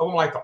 [0.00, 0.42] Então vamos lá então.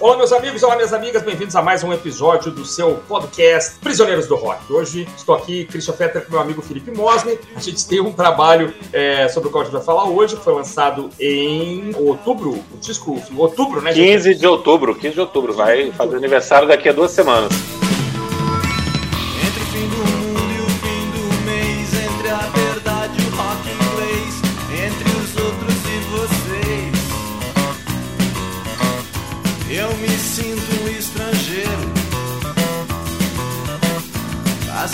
[0.00, 4.26] Olá, meus amigos, olá, minhas amigas, bem-vindos a mais um episódio do seu podcast Prisioneiros
[4.26, 4.72] do Rock.
[4.72, 7.38] Hoje estou aqui, Christian Fetter, com meu amigo Felipe Mosne.
[7.54, 10.42] A gente tem um trabalho é, sobre o qual a gente vai falar hoje, que
[10.42, 13.92] foi lançado em outubro, o disco, outubro, né?
[13.92, 17.81] 15 de outubro, 15 de outubro, vai fazer aniversário daqui a duas semanas.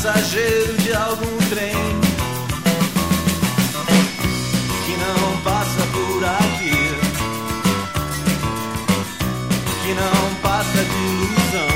[0.09, 1.75] Passageiro de algum trem
[4.87, 6.73] que não passa por aqui,
[9.83, 11.69] que não passa de ilusão.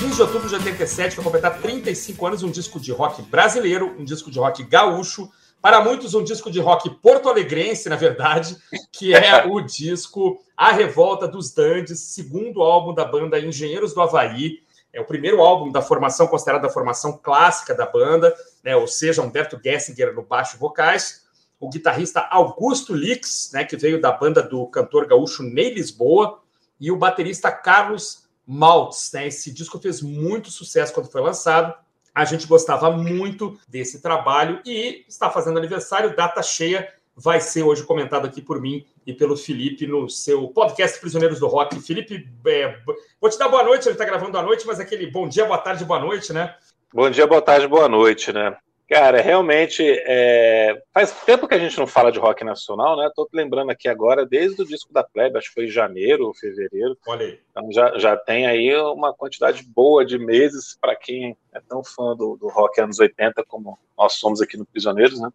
[0.00, 4.04] 15 de outubro de 87 vai completar 35 anos um disco de rock brasileiro, um
[4.04, 5.30] disco de rock gaúcho.
[5.60, 8.56] Para muitos, um disco de rock porto-alegrense, na verdade,
[8.90, 14.62] que é o disco A Revolta dos Dandes, segundo álbum da banda Engenheiros do Havaí,
[14.92, 18.74] é o primeiro álbum da formação, considerada a formação clássica da banda, né?
[18.76, 21.24] ou seja, Humberto Gessinger no baixo vocais,
[21.58, 26.40] o guitarrista Augusto Lix, né, que veio da banda do cantor gaúcho Ney Lisboa,
[26.80, 29.10] e o baterista Carlos Maltz.
[29.12, 29.26] Né?
[29.26, 31.74] Esse disco fez muito sucesso quando foi lançado.
[32.14, 36.88] A gente gostava muito desse trabalho e está fazendo aniversário, data cheia,
[37.20, 41.46] vai ser hoje comentado aqui por mim e pelo Felipe no seu podcast Prisioneiros do
[41.46, 41.78] Rock.
[41.80, 42.78] Felipe, é,
[43.20, 45.58] vou te dar boa noite, ele está gravando à noite, mas aquele bom dia, boa
[45.58, 46.56] tarde, boa noite, né?
[46.92, 48.56] Bom dia, boa tarde, boa noite, né?
[48.88, 50.82] Cara, realmente é...
[50.92, 53.08] faz tempo que a gente não fala de rock nacional, né?
[53.14, 56.34] Tô lembrando aqui agora, desde o disco da Plebe, acho que foi em janeiro ou
[56.34, 56.96] fevereiro.
[57.06, 57.38] Olha aí.
[57.50, 62.16] Então já, já tem aí uma quantidade boa de meses para quem é tão fã
[62.16, 65.30] do, do rock anos 80 como nós somos aqui no Prisioneiros, né?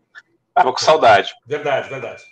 [0.56, 1.36] Tava com saudade.
[1.46, 2.24] Verdade, verdade.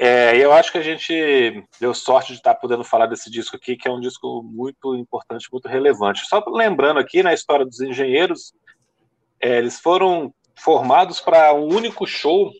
[0.00, 3.76] É, eu acho que a gente deu sorte de estar podendo falar desse disco aqui,
[3.76, 6.24] que é um disco muito importante, muito relevante.
[6.26, 8.54] Só lembrando aqui, na história dos engenheiros,
[9.40, 12.52] é, eles foram formados para um único show,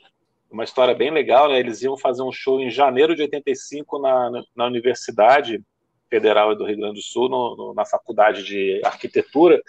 [0.51, 1.61] uma história bem legal, né?
[1.61, 5.63] Eles iam fazer um show em janeiro de 85 na, na Universidade
[6.11, 9.63] Federal do Rio Grande do Sul, no, no, na Faculdade de Arquitetura.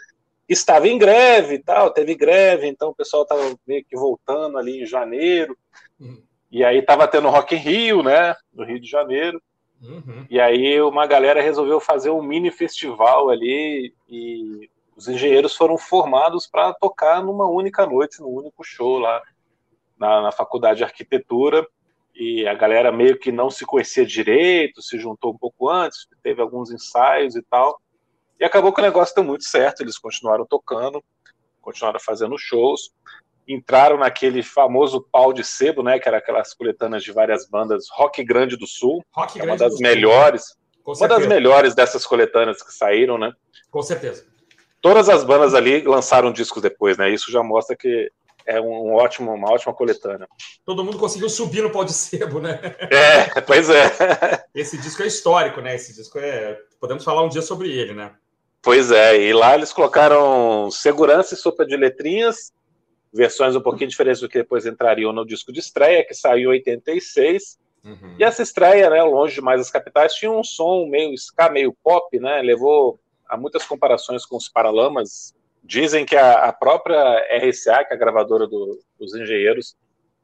[0.50, 4.82] Estava em greve e tal, teve greve, então o pessoal estava meio que voltando ali
[4.82, 5.56] em janeiro.
[6.00, 6.24] Uhum.
[6.52, 8.36] E aí estava tendo Rock in Rio, né?
[8.52, 9.40] No Rio de Janeiro.
[9.82, 10.26] Uhum.
[10.30, 16.46] E aí uma galera resolveu fazer um mini festival ali e os engenheiros foram formados
[16.48, 19.22] para tocar numa única noite, num único show lá
[19.98, 21.66] na, na, faculdade de arquitetura.
[22.14, 26.42] E a galera meio que não se conhecia direito, se juntou um pouco antes, teve
[26.42, 27.80] alguns ensaios e tal.
[28.40, 31.04] E acabou que o negócio deu muito certo, eles continuaram tocando,
[31.62, 32.92] continuaram fazendo shows
[33.50, 36.00] entraram naquele famoso pau de sebo, né?
[36.00, 39.04] Que era aquelas coletâneas de várias bandas Rock Grande do Sul.
[39.12, 40.56] Rock é uma das melhores.
[40.86, 43.32] Uma das melhores dessas coletâneas que saíram, né?
[43.70, 44.26] Com certeza.
[44.82, 47.10] Todas as bandas ali lançaram discos depois, né?
[47.10, 48.12] Isso já mostra que
[48.46, 50.28] é um ótimo, uma ótima coletânea.
[50.66, 52.60] Todo mundo conseguiu subir no pau de sebo, né?
[52.92, 54.46] É, pois é.
[54.56, 55.76] Esse disco é histórico, né?
[55.76, 56.58] Esse disco é.
[56.80, 58.14] Podemos falar um dia sobre ele, né?
[58.62, 62.52] Pois é, e lá eles colocaram segurança e sopa de letrinhas
[63.14, 66.58] versões um pouquinho diferentes do que depois entrariam no disco de estreia, que saiu em
[66.58, 67.58] 86.
[67.84, 68.16] Uhum.
[68.20, 72.20] E essa estreia, né, longe demais das capitais, tinha um som meio ska, meio pop,
[72.20, 72.42] né?
[72.42, 75.34] Levou a muitas comparações com os Paralamas.
[75.64, 79.76] Dizem que a, a própria RCA, que é a gravadora do, dos engenheiros,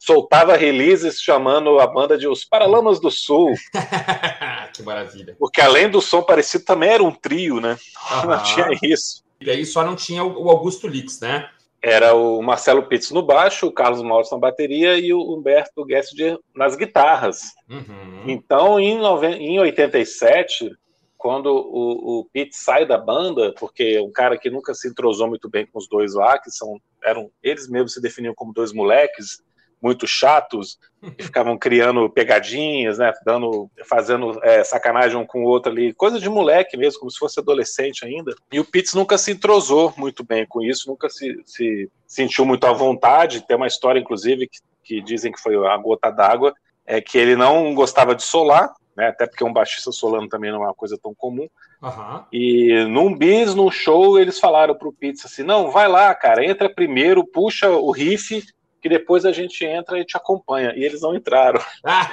[0.06, 3.54] soltava releases chamando a banda de Os Paralamas do Sul.
[4.74, 5.36] que maravilha.
[5.40, 7.78] Porque além do som parecido, também era um trio, né?
[8.12, 8.30] Uhum.
[8.30, 9.24] Não tinha isso.
[9.42, 11.50] E aí só não tinha o Augusto Lix, né?
[11.86, 16.40] era o Marcelo Pitts no baixo, o Carlos Mauro na bateria e o Humberto Gessinger
[16.56, 17.54] nas guitarras.
[17.70, 18.24] Uhum.
[18.26, 18.98] Então, em,
[19.40, 20.72] em 87,
[21.16, 25.48] quando o, o Pitts sai da banda, porque um cara que nunca se entrosou muito
[25.48, 29.44] bem com os dois lá, que são, eram eles mesmos se definiam como dois moleques,
[29.86, 30.80] muito chatos,
[31.16, 36.20] que ficavam criando pegadinhas, né, dando, fazendo é, sacanagem um com o outro ali, coisa
[36.20, 38.34] de moleque mesmo, como se fosse adolescente ainda.
[38.52, 42.66] E o Pitts nunca se entrosou muito bem com isso, nunca se, se sentiu muito
[42.66, 43.46] à vontade.
[43.46, 46.52] Tem uma história, inclusive, que, que dizem que foi a gota d'água,
[46.84, 50.64] é que ele não gostava de solar, né, até porque um baixista solando também não
[50.64, 51.48] é uma coisa tão comum.
[51.80, 52.24] Uhum.
[52.34, 56.74] E num bis, num show, eles falaram pro Pitts assim: não, vai lá, cara, entra
[56.74, 58.44] primeiro, puxa o riff
[58.86, 60.72] que depois a gente entra e te acompanha.
[60.76, 61.60] E eles não entraram.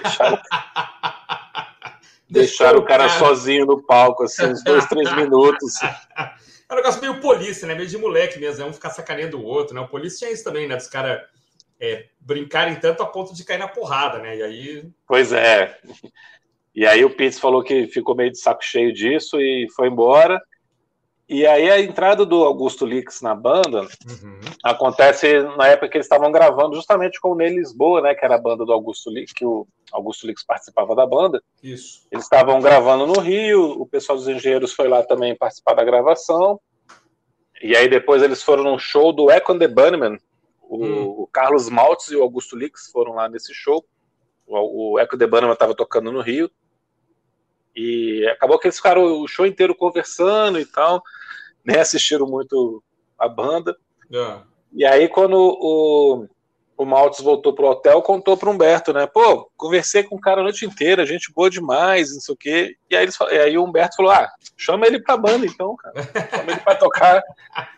[0.03, 0.39] deixaram,
[2.27, 5.75] deixaram o cara, cara sozinho no palco, assim, uns dois, três minutos.
[5.83, 7.75] É um negócio meio polícia, né?
[7.75, 9.83] Meio de moleque mesmo, é um ficar sacaneando o outro, né?
[9.83, 10.77] O polícia tinha isso também, né?
[10.77, 11.21] Dos caras
[11.79, 14.39] é, brincarem tanto a ponto de cair na porrada, né?
[14.39, 14.85] E aí.
[15.07, 15.79] Pois é.
[16.75, 20.41] E aí o Pitts falou que ficou meio de saco cheio disso e foi embora.
[21.33, 24.39] E aí a entrada do Augusto Lix na banda uhum.
[24.63, 28.35] acontece na época que eles estavam gravando justamente com o Ney Lisboa, né, que era
[28.35, 31.43] a banda do Augusto Lix, que o Augusto Lix participava da banda.
[31.63, 32.07] Isso.
[32.13, 36.61] Eles estavam gravando no Rio, o pessoal dos engenheiros foi lá também participar da gravação.
[37.63, 40.19] E aí depois eles foram num show do Echo and the Bunnymen.
[40.61, 41.05] O, hum.
[41.23, 43.83] o Carlos Maltz e o Augusto Lix foram lá nesse show.
[44.47, 46.51] O, o Echo the Bunnymen estava tocando no Rio.
[47.75, 51.03] E acabou que eles ficaram o show inteiro conversando e tal
[51.65, 52.83] nem assistiram muito
[53.19, 53.77] a banda.
[54.13, 54.39] É.
[54.73, 56.27] E aí, quando o,
[56.77, 59.07] o Maltz voltou pro hotel, contou pro Humberto, né?
[59.07, 62.77] Pô, conversei com o cara a noite inteira, gente boa demais, não sei o quê.
[62.91, 66.03] E aí, eles, e aí o Humberto falou: ah, chama ele pra banda então, cara.
[66.31, 67.23] Chama ele pra tocar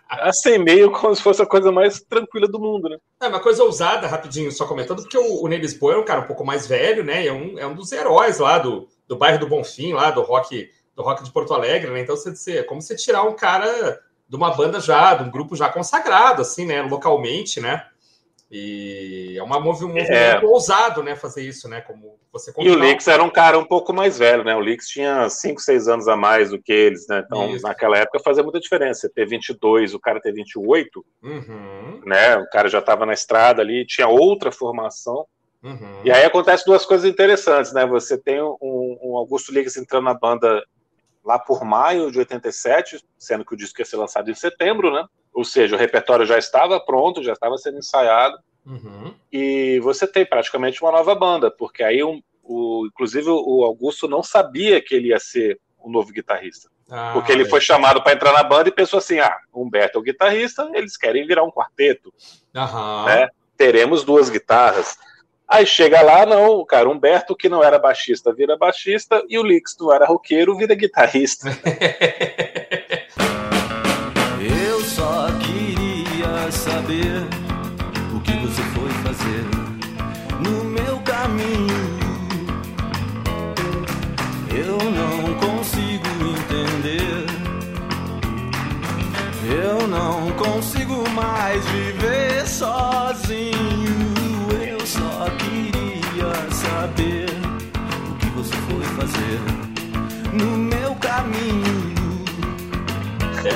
[0.08, 2.96] a sem meio como se fosse a coisa mais tranquila do mundo, né?
[3.20, 6.20] É uma coisa ousada, rapidinho, só comentando, porque o, o Ney Lisboa é um cara
[6.20, 7.26] um pouco mais velho, né?
[7.26, 10.70] É um, é um dos heróis lá do, do bairro do Bonfim, lá do rock
[10.94, 12.00] do rock de Porto Alegre, né?
[12.00, 15.56] Então, você, é como você tirar um cara de uma banda já, de um grupo
[15.56, 16.82] já consagrado, assim, né?
[16.82, 17.86] Localmente, né?
[18.50, 20.40] E é uma um movimento é.
[20.44, 21.16] ousado, né?
[21.16, 21.80] Fazer isso, né?
[21.80, 24.54] Como você E o Lix era um cara um pouco mais velho, né?
[24.54, 27.24] O Lix tinha 5, 6 anos a mais do que eles, né?
[27.24, 27.66] Então, isso.
[27.66, 29.00] naquela época fazia muita diferença.
[29.00, 32.00] Você ter 22, o cara ter 28, uhum.
[32.04, 32.36] né?
[32.36, 35.26] O cara já estava na estrada ali, tinha outra formação.
[35.62, 36.02] Uhum.
[36.04, 37.84] E aí acontece duas coisas interessantes, né?
[37.86, 40.62] Você tem um, um Augusto Lix entrando na banda
[41.24, 45.06] lá por maio de 87, sendo que o disco ia ser lançado em setembro, né?
[45.32, 48.36] Ou seja, o repertório já estava pronto, já estava sendo ensaiado.
[48.64, 49.14] Uhum.
[49.32, 54.22] E você tem praticamente uma nova banda, porque aí, um, o, inclusive, o Augusto não
[54.22, 56.70] sabia que ele ia ser o novo guitarrista.
[56.90, 57.48] Ah, porque ele é.
[57.48, 60.96] foi chamado para entrar na banda e pensou assim: ah, Humberto é o guitarrista, eles
[60.96, 62.12] querem virar um quarteto.
[62.54, 63.04] Uhum.
[63.06, 63.28] Né?
[63.56, 64.98] Teremos duas guitarras.
[65.54, 69.42] Aí chega lá, não, o cara, Humberto, que não era baixista, vira baixista, e o
[69.44, 71.48] Lix, não era roqueiro, vira guitarrista.
[74.42, 77.22] Eu só queria saber
[78.12, 79.44] o que você foi fazer
[80.40, 81.68] no meu caminho.
[84.50, 87.26] Eu não consigo entender.
[89.56, 92.93] Eu não consigo mais viver sozinho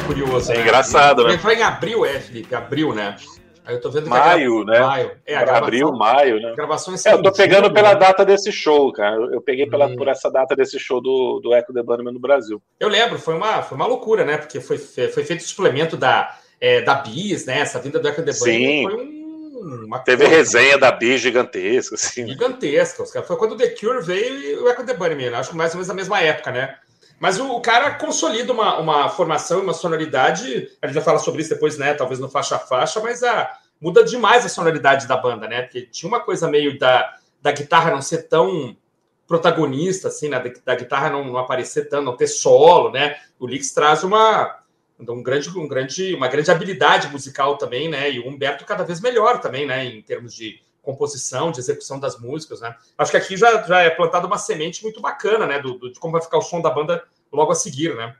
[0.08, 0.52] curioso.
[0.52, 0.62] É né?
[0.62, 1.38] engraçado, né?
[1.38, 3.16] Foi em abril, é, Felipe, abril, né?
[3.64, 4.80] Aí eu tô vendo maio, né?
[4.80, 5.10] Maio.
[5.26, 6.54] É, a gravação, abril, maio, né?
[6.56, 8.00] Gravações é, eu tô pegando pela né?
[8.00, 9.16] data desse show, cara.
[9.16, 9.96] Eu peguei pela, hum.
[9.96, 12.62] por essa data desse show do, do Echo The Bunnyman no Brasil.
[12.80, 14.38] Eu lembro, foi uma, foi uma loucura, né?
[14.38, 17.60] Porque foi, foi feito o suplemento da, é, da Bis, né?
[17.60, 19.18] Essa vinda do Echo The Bunnyman foi um
[19.84, 22.26] uma Teve coisa, resenha da Bi gigantesca, assim.
[22.26, 23.02] Gigantesca.
[23.02, 25.34] Os Foi quando o The Cure veio e o Echo the Bunnymen.
[25.34, 26.76] Acho que mais ou menos na mesma época, né?
[27.18, 30.70] Mas o, o, cara consolida uma, uma formação uma sonoridade.
[30.80, 31.94] A gente vai falar sobre isso depois, né?
[31.94, 33.50] Talvez no faixa a faixa, mas a,
[33.80, 35.62] muda demais a sonoridade da banda, né?
[35.62, 38.76] Porque tinha uma coisa meio da, da guitarra não ser tão
[39.26, 40.38] protagonista, assim, né?
[40.40, 43.16] Da, da guitarra não, não aparecer tanto, não ter solo, né?
[43.38, 44.60] O Lix traz uma,
[44.98, 48.10] um grande, um grande, uma grande habilidade musical também, né?
[48.10, 49.84] E o Humberto cada vez melhor também, né?
[49.84, 52.74] Em termos de composição, de execução das músicas, né?
[52.96, 55.58] Acho que aqui já, já é plantada uma semente muito bacana, né?
[55.58, 58.16] Do, do, de como vai ficar o som da banda logo a seguir, né?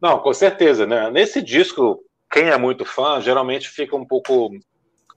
[0.00, 1.08] Não, com certeza, né?
[1.08, 4.50] Nesse disco, quem é muito fã geralmente fica um pouco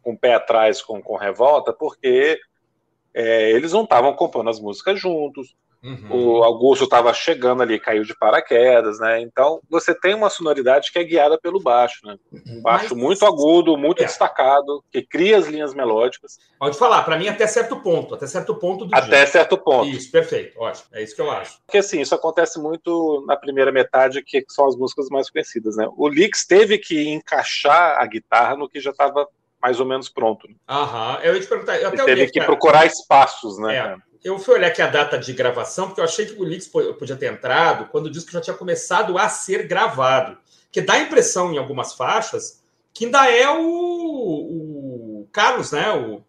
[0.04, 2.40] com o pé atrás com, com revolta, porque
[3.12, 5.56] é, eles não estavam compondo as músicas juntos,
[5.88, 6.40] Uhum.
[6.40, 9.22] O Augusto estava chegando ali, caiu de paraquedas, né?
[9.22, 12.18] Então você tem uma sonoridade que é guiada pelo baixo, né?
[12.46, 13.02] Um baixo Mas...
[13.02, 14.06] muito agudo, muito é.
[14.06, 16.38] destacado, que cria as linhas melódicas.
[16.60, 19.88] Pode falar, para mim até certo ponto, até certo ponto do Até certo ponto.
[19.88, 20.88] Isso, perfeito, ótimo.
[20.92, 21.58] É isso que eu acho.
[21.66, 25.88] Porque assim, isso acontece muito na primeira metade, que são as músicas mais conhecidas, né?
[25.96, 29.26] O Lix teve que encaixar a guitarra no que já estava
[29.62, 30.48] mais ou menos pronto.
[30.70, 31.78] Aham, eu ia te perguntar.
[31.78, 33.76] Eu até teve que procurar espaços, né?
[33.76, 33.98] É.
[34.24, 37.16] Eu fui olhar aqui a data de gravação, porque eu achei que o Lix podia
[37.16, 40.38] ter entrado quando o disco já tinha começado a ser gravado.
[40.72, 45.92] Que dá a impressão em algumas faixas que ainda é o, o Carlos, né?
[45.92, 46.24] O,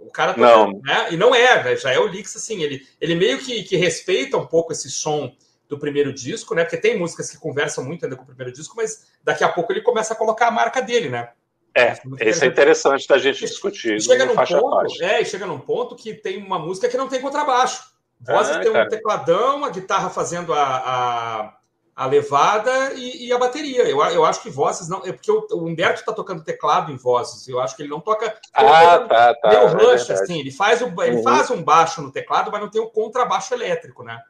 [0.00, 0.80] o cara tá, não.
[0.82, 1.12] Né?
[1.12, 1.76] E não é, né?
[1.76, 5.34] já é o Lix, assim, ele, ele meio que, que respeita um pouco esse som
[5.66, 6.62] do primeiro disco, né?
[6.62, 9.72] Porque tem músicas que conversam muito ainda com o primeiro disco, mas daqui a pouco
[9.72, 11.30] ele começa a colocar a marca dele, né?
[11.76, 14.00] É, isso é interessante da gente discutir.
[14.00, 17.82] Chega num, ponto, é, chega num ponto que tem uma música que não tem contrabaixo.
[18.20, 21.56] Vozes ah, tem um tecladão, a guitarra fazendo a, a,
[21.96, 23.82] a levada e, e, a bateria.
[23.82, 25.04] Eu, eu acho que vozes não.
[25.04, 27.46] É porque o, o Humberto está tocando teclado em vozes.
[27.48, 28.38] Eu acho que ele não toca.
[28.54, 29.66] Ah, tá, tá.
[29.66, 31.22] Rush, é assim, ele faz, o, ele uhum.
[31.24, 34.22] faz um baixo no teclado, mas não tem o contrabaixo elétrico, né?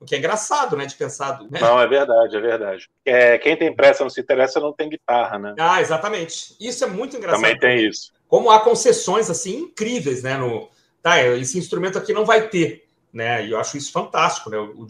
[0.00, 0.86] O que é engraçado, né?
[0.86, 1.40] De pensar.
[1.42, 1.60] Né?
[1.60, 2.88] Não, é verdade, é verdade.
[3.04, 5.54] É, quem tem pressa não se interessa não tem guitarra, né?
[5.58, 6.56] Ah, exatamente.
[6.58, 7.42] Isso é muito engraçado.
[7.42, 8.12] Também tem isso.
[8.26, 10.36] Como há concessões assim incríveis, né?
[10.36, 10.70] No,
[11.02, 13.44] tá, esse instrumento aqui não vai ter né?
[13.44, 14.58] E eu acho isso fantástico, né?
[14.58, 14.86] O,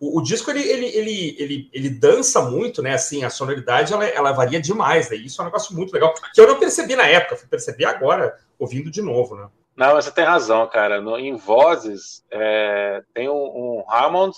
[0.00, 2.94] o, o, disco ele, ele, ele, ele, ele dança muito, né?
[2.94, 5.16] Assim, a sonoridade ela, ela varia demais, né?
[5.16, 8.38] Isso é um negócio muito legal que eu não percebi na época, fui perceber agora
[8.58, 9.48] ouvindo de novo, né?
[9.76, 11.00] Não, você tem razão, cara.
[11.00, 14.36] No, em vozes é, tem um, um Hammond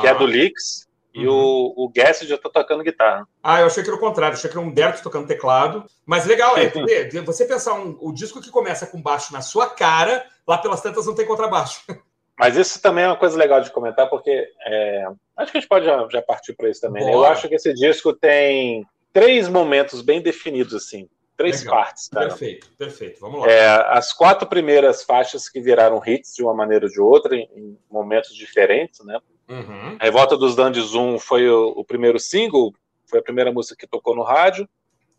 [0.00, 0.88] que é do Leaks.
[1.14, 1.34] E uhum.
[1.34, 3.26] o, o Guess já tá tocando guitarra.
[3.42, 5.84] Ah, eu achei que era o contrário, achei que era o Humberto tocando teclado.
[6.06, 6.68] Mas legal, é
[7.22, 11.06] você pensar um, o disco que começa com baixo na sua cara, lá pelas tantas
[11.06, 11.82] não tem contrabaixo.
[12.38, 14.30] Mas isso também é uma coisa legal de comentar, porque
[14.64, 15.06] é,
[15.36, 17.04] acho que a gente pode já, já partir para isso também.
[17.04, 17.12] Né?
[17.12, 21.08] Eu acho que esse disco tem três momentos bem definidos, assim.
[21.36, 21.74] Três legal.
[21.74, 22.08] partes.
[22.08, 22.28] Cara.
[22.28, 23.20] Perfeito, perfeito.
[23.20, 23.50] Vamos lá.
[23.50, 27.48] É, as quatro primeiras faixas que viraram hits de uma maneira ou de outra, em,
[27.56, 29.18] em momentos diferentes, né?
[29.48, 29.96] Uhum.
[29.98, 32.74] A Revolta dos Dandes 1 foi o, o, primeiro single,
[33.06, 34.68] foi a primeira música que tocou no rádio.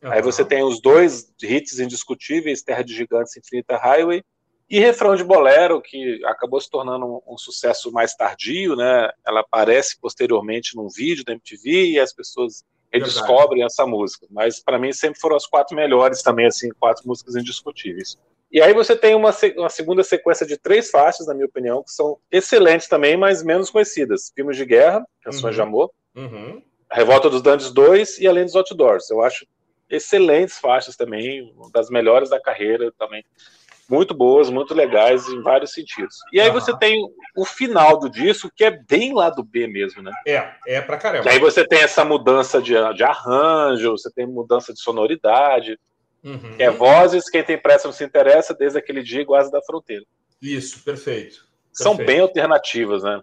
[0.02, 0.12] Uhum.
[0.12, 4.24] Aí você tem os dois hits indiscutíveis, Terra de Gigantes e Infinita Highway.
[4.70, 9.10] E refrão de bolero, que acabou se tornando um, um, sucesso mais tardio, né?
[9.26, 14.28] Ela aparece posteriormente num vídeo da MTV e as pessoas redescobrem essa música.
[14.30, 18.16] Mas para mim sempre foram as quatro melhores também, assim, quatro músicas indiscutíveis.
[18.51, 21.91] E aí você tem uma, uma segunda sequência de três faixas, na minha opinião, que
[21.91, 24.32] são excelentes também, mas menos conhecidas.
[24.36, 25.51] Filmes de guerra, Canções uhum.
[25.51, 26.62] de Amor, uhum.
[26.89, 29.10] A Revolta dos Dantes 2 e Além dos Outdoors.
[29.10, 29.46] Eu acho
[29.89, 33.24] excelentes faixas também, das melhores da carreira também
[33.89, 36.15] muito boas, muito legais em vários sentidos.
[36.32, 36.53] E aí uhum.
[36.53, 37.03] você tem
[37.36, 40.12] o final do disco, que é bem lá do B mesmo, né?
[40.27, 41.27] É, é pra caramba.
[41.27, 45.79] E aí você tem essa mudança de, de arranjo, você tem mudança de sonoridade,
[46.24, 46.56] uhum.
[46.56, 50.06] que é vozes, quem tem pressa não se interessa, desde aquele dia, Guarda da Fronteira.
[50.42, 51.48] Isso, perfeito.
[51.72, 52.08] São perfeito.
[52.08, 53.22] bem alternativas, né?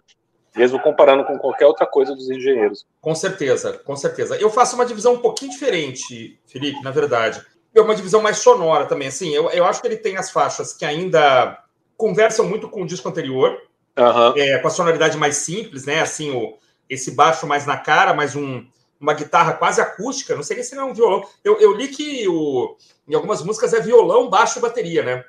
[0.55, 2.85] Mesmo comparando com qualquer outra coisa dos engenheiros.
[2.99, 4.35] Com certeza, com certeza.
[4.37, 7.45] Eu faço uma divisão um pouquinho diferente, Felipe, na verdade
[7.79, 9.07] é uma divisão mais sonora também.
[9.07, 11.63] Assim, eu, eu acho que ele tem as faixas que ainda
[11.95, 13.57] conversam muito com o disco anterior,
[13.97, 14.33] uhum.
[14.35, 16.01] é, com a sonoridade mais simples, né?
[16.01, 16.57] Assim, o,
[16.89, 18.65] esse baixo mais na cara, mais um,
[18.99, 20.35] uma guitarra quase acústica.
[20.35, 21.23] Não sei se não é um violão.
[21.43, 22.75] Eu, eu li que o,
[23.07, 25.23] em algumas músicas é violão, baixo e bateria, né?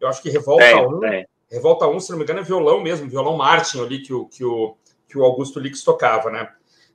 [0.00, 1.00] Eu acho que Revolta 1,
[1.50, 4.26] Revolta 1, se não me engano, é violão mesmo, violão Martin, eu li que o,
[4.26, 4.76] que o,
[5.08, 6.48] que o Augusto Lix tocava, né?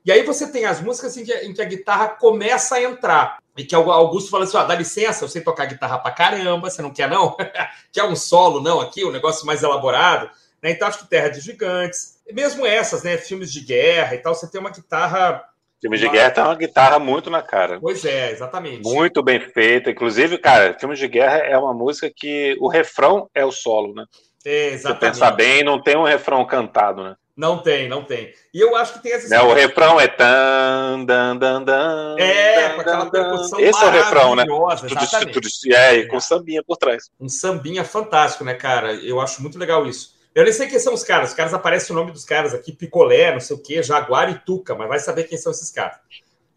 [0.06, 3.40] E aí você tem as músicas em que, em que a guitarra começa a entrar.
[3.58, 6.70] E que o Augusto fala assim: ó, dá licença, eu sei tocar guitarra pra caramba,
[6.70, 7.36] você não quer, não?
[7.92, 10.30] quer um solo, não, aqui, um negócio mais elaborado.
[10.62, 10.72] Né?
[10.72, 13.18] Então, acho que Terra de Gigantes, mesmo essas, né?
[13.18, 15.44] Filmes de guerra e tal, você tem uma guitarra.
[15.86, 17.80] Filmes de guerra tem uma guitarra muito na cara.
[17.80, 18.82] Pois é, exatamente.
[18.82, 19.92] Muito bem feita.
[19.92, 24.04] Inclusive, cara, Filmes de guerra é uma música que o refrão é o solo, né?
[24.44, 25.06] É, exatamente.
[25.06, 27.16] Se pensar bem, não tem um refrão cantado, né?
[27.38, 28.34] Não tem, não tem.
[28.52, 29.30] E eu acho que tem essas.
[29.30, 32.16] Não, o refrão é tan, dan, dan, dan.
[32.18, 34.46] É, com aquela percussão Esse é o refrão, né?
[34.90, 35.74] Exatamente.
[35.76, 37.12] É, e com sambinha por trás.
[37.20, 38.94] Um sambinha fantástico, né, cara?
[38.94, 40.15] Eu acho muito legal isso.
[40.36, 41.30] Eu nem sei quem são os caras.
[41.30, 44.38] Os caras aparecem o nome dos caras aqui: Picolé, não sei o quê, Jaguar e
[44.38, 45.98] Tuca, mas vai saber quem são esses caras.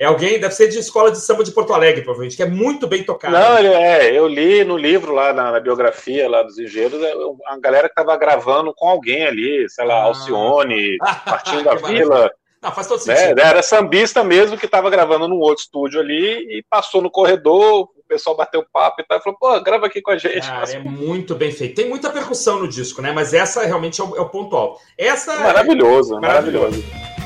[0.01, 2.87] É alguém, deve ser de escola de samba de Porto Alegre, provavelmente, que é muito
[2.87, 3.35] bem tocado.
[3.35, 7.13] Não, é, eu li no livro lá, na, na biografia lá dos engenheiros, é,
[7.47, 10.05] a galera que estava gravando com alguém ali, sei lá, ah.
[10.05, 12.31] Alcione, Partindo da Vila.
[12.61, 13.41] Não, faz todo né, sentido.
[13.41, 18.05] Era sambista mesmo que estava gravando num outro estúdio ali e passou no corredor, o
[18.09, 20.47] pessoal bateu papo e tal, e falou, pô, grava aqui com a gente.
[20.47, 21.77] Cara, é muito bem feito.
[21.77, 23.12] Tem muita percussão no disco, né?
[23.12, 24.81] Mas essa realmente é o, é o ponto alto.
[24.97, 26.21] Essa maravilhoso, é...
[26.21, 26.83] maravilhoso.
[26.83, 27.18] maravilhoso.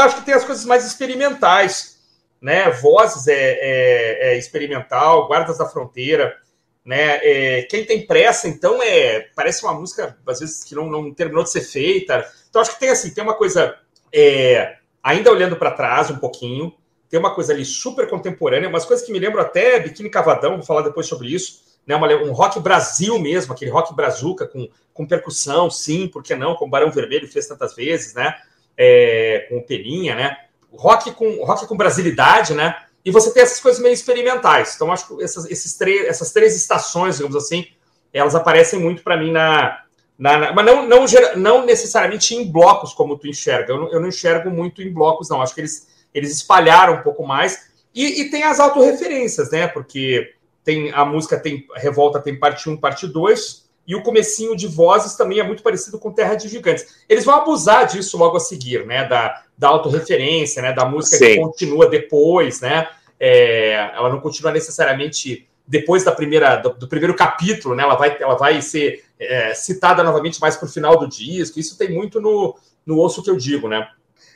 [0.00, 1.98] Acho que tem as coisas mais experimentais,
[2.40, 2.70] né?
[2.70, 6.36] Vozes é, é, é experimental, Guardas da Fronteira,
[6.84, 7.20] né?
[7.22, 11.44] É, quem tem pressa, então, é parece uma música às vezes que não, não terminou
[11.44, 12.26] de ser feita.
[12.48, 13.76] Então acho que tem assim, tem uma coisa
[14.12, 16.74] é, ainda olhando para trás um pouquinho,
[17.08, 20.64] tem uma coisa ali super contemporânea, umas coisas que me lembram até Biquíni Cavadão, vou
[20.64, 21.64] falar depois sobre isso.
[21.86, 26.34] né, uma, um rock Brasil mesmo, aquele rock brazuca com, com percussão, sim, por que
[26.36, 26.54] não?
[26.54, 28.34] Como Barão Vermelho fez tantas vezes, né?
[28.82, 30.36] É, com o Peninha, né?
[30.72, 32.74] Rock com, rock com brasilidade, né?
[33.04, 34.74] E você tem essas coisas meio experimentais.
[34.74, 37.66] Então, acho que essas, esses três, essas três estações, digamos assim,
[38.12, 39.82] elas aparecem muito para mim na,
[40.18, 41.04] na, na, mas não, não,
[41.36, 43.72] não necessariamente em blocos, como tu enxerga.
[43.72, 45.42] Eu não, eu não enxergo muito em blocos, não.
[45.42, 47.70] Acho que eles, eles espalharam um pouco mais.
[47.94, 49.66] E, e tem as autorreferências, né?
[49.66, 50.34] Porque
[50.64, 55.16] tem a música tem Revolta tem parte 1, parte 2, e o comecinho de vozes
[55.16, 56.86] também é muito parecido com Terra de Gigantes.
[57.08, 59.04] Eles vão abusar disso logo a seguir, né?
[59.04, 60.72] Da, da autorreferência, né?
[60.72, 61.24] Da música Sim.
[61.24, 62.88] que continua depois, né?
[63.18, 67.82] É, ela não continua necessariamente depois da primeira do, do, primeiro capítulo, né?
[67.82, 71.58] Ela vai, ela vai ser é, citada novamente mais para o final do disco.
[71.58, 72.56] Isso tem muito no,
[72.86, 73.88] no osso que eu digo, né?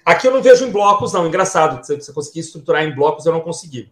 [0.04, 1.28] Aqui eu não vejo em blocos, não.
[1.28, 3.88] Engraçado, se você conseguir estruturar em blocos, eu não consegui.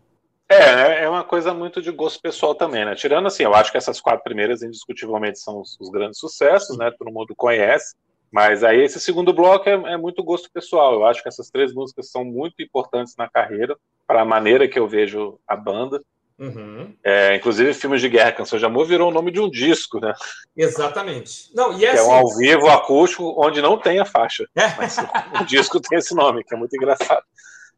[0.53, 2.95] É, é uma coisa muito de gosto pessoal também, né?
[2.95, 6.91] Tirando assim, eu acho que essas quatro primeiras, indiscutivelmente, são os, os grandes sucessos, né?
[6.99, 7.95] Todo mundo conhece.
[8.33, 10.95] Mas aí esse segundo bloco é, é, muito gosto pessoal.
[10.95, 14.79] Eu acho que essas três músicas são muito importantes na carreira, para a maneira que
[14.79, 16.03] eu vejo a banda.
[16.39, 16.97] Uhum.
[17.05, 20.15] É, inclusive, filmes de guerra, Canção de Amor virou o nome de um disco, né?
[20.57, 21.55] Exatamente.
[21.55, 22.01] Não, e é, assim...
[22.01, 24.49] é um ao vivo acústico onde não tem a faixa.
[24.57, 24.75] É.
[24.77, 24.97] Mas
[25.41, 27.23] o disco tem esse nome, que é muito engraçado.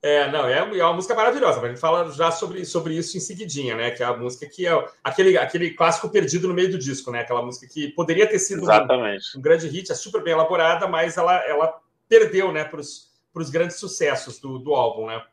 [0.05, 3.17] É, não, é, é uma música maravilhosa, mas a gente fala já sobre, sobre isso
[3.17, 3.91] em seguidinha, né?
[3.91, 7.21] Que é a música que é aquele, aquele clássico perdido no meio do disco, né?
[7.21, 11.17] Aquela música que poderia ter sido um, um, grande hit, é super bem elaborada, mas
[11.17, 15.25] ela, ela perdeu, né, para os grandes sucessos do, do álbum, né?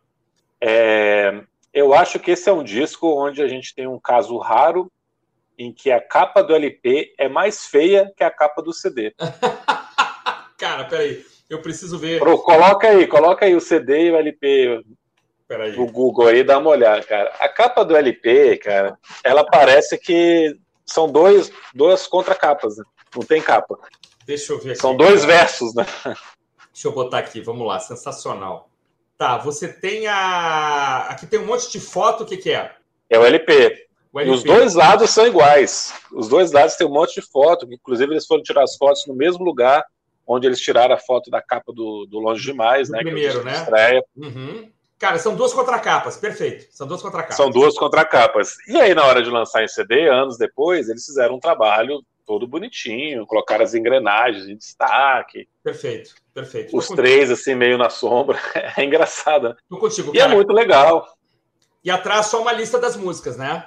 [0.62, 4.90] É, eu acho que esse é um disco onde a gente tem um caso raro
[5.60, 9.14] em que a capa do LP é mais feia que a capa do CD.
[10.58, 11.26] Cara, peraí.
[11.52, 12.18] Eu preciso ver.
[12.18, 14.86] Pro, coloca aí, coloca aí o CD e o LP
[15.46, 15.78] Peraí.
[15.78, 17.30] o Google aí, dá uma olhada, cara.
[17.42, 22.86] A capa do LP, cara, ela parece que são dois, duas contracapas, né?
[23.14, 23.78] Não tem capa.
[24.26, 24.80] Deixa eu ver aqui.
[24.80, 25.40] São dois cara.
[25.40, 25.86] versos, né?
[26.72, 28.70] Deixa eu botar aqui, vamos lá, sensacional.
[29.18, 31.08] Tá, você tem a.
[31.10, 32.72] Aqui tem um monte de foto, o que, que é?
[33.10, 33.88] É o LP.
[34.14, 34.36] o LP.
[34.36, 35.94] os dois lados são iguais.
[36.14, 37.68] Os dois lados tem um monte de foto.
[37.70, 39.84] Inclusive, eles foram tirar as fotos no mesmo lugar
[40.32, 43.00] onde eles tiraram a foto da capa do, do Longe Demais, do né?
[43.00, 43.54] Primeiro, né?
[43.54, 44.04] Estreia.
[44.16, 44.72] Uhum.
[44.98, 46.68] Cara, são duas contracapas, perfeito.
[46.70, 47.36] São duas contracapas.
[47.36, 48.56] São duas contracapas.
[48.68, 52.48] E aí, na hora de lançar em CD, anos depois, eles fizeram um trabalho todo
[52.48, 55.50] bonitinho, colocaram as engrenagens em destaque.
[55.64, 56.78] Perfeito, perfeito.
[56.78, 58.38] Os três, assim, meio na sombra.
[58.78, 59.50] É engraçado.
[59.50, 59.56] Né?
[59.68, 61.08] Tô contigo, e é muito legal.
[61.84, 63.66] E atrás só uma lista das músicas, né?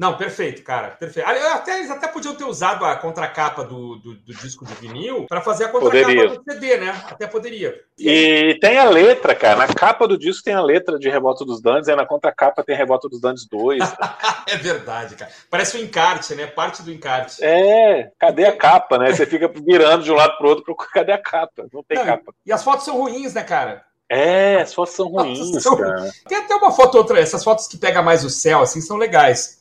[0.00, 0.92] Não, perfeito, cara.
[0.92, 1.28] Perfeito.
[1.28, 5.42] Até, eles até podiam ter usado a contracapa do, do, do disco de vinil para
[5.42, 7.04] fazer a contracapa do CD, né?
[7.06, 7.78] Até poderia.
[7.98, 9.58] E, tem a letra, cara.
[9.58, 12.74] Na capa do disco tem a letra de Revolta dos Dantes, e na contracapa tem
[12.74, 13.84] Revolta dos Dantes 2.
[14.48, 15.30] é verdade, cara.
[15.50, 16.46] Parece um encarte, né?
[16.46, 17.44] Parte do encarte.
[17.44, 19.12] É, cadê a capa, né?
[19.12, 20.74] Você fica virando de um lado pro outro, pro...
[20.94, 21.66] cadê a capa?
[21.70, 22.32] Não tem Não, capa.
[22.46, 23.84] E as fotos são ruins, né, cara?
[24.08, 25.76] É, as fotos são ruins, são...
[25.76, 26.10] cara.
[26.26, 29.59] Tem até uma foto outra, essas fotos que pega mais o céu, assim, são legais.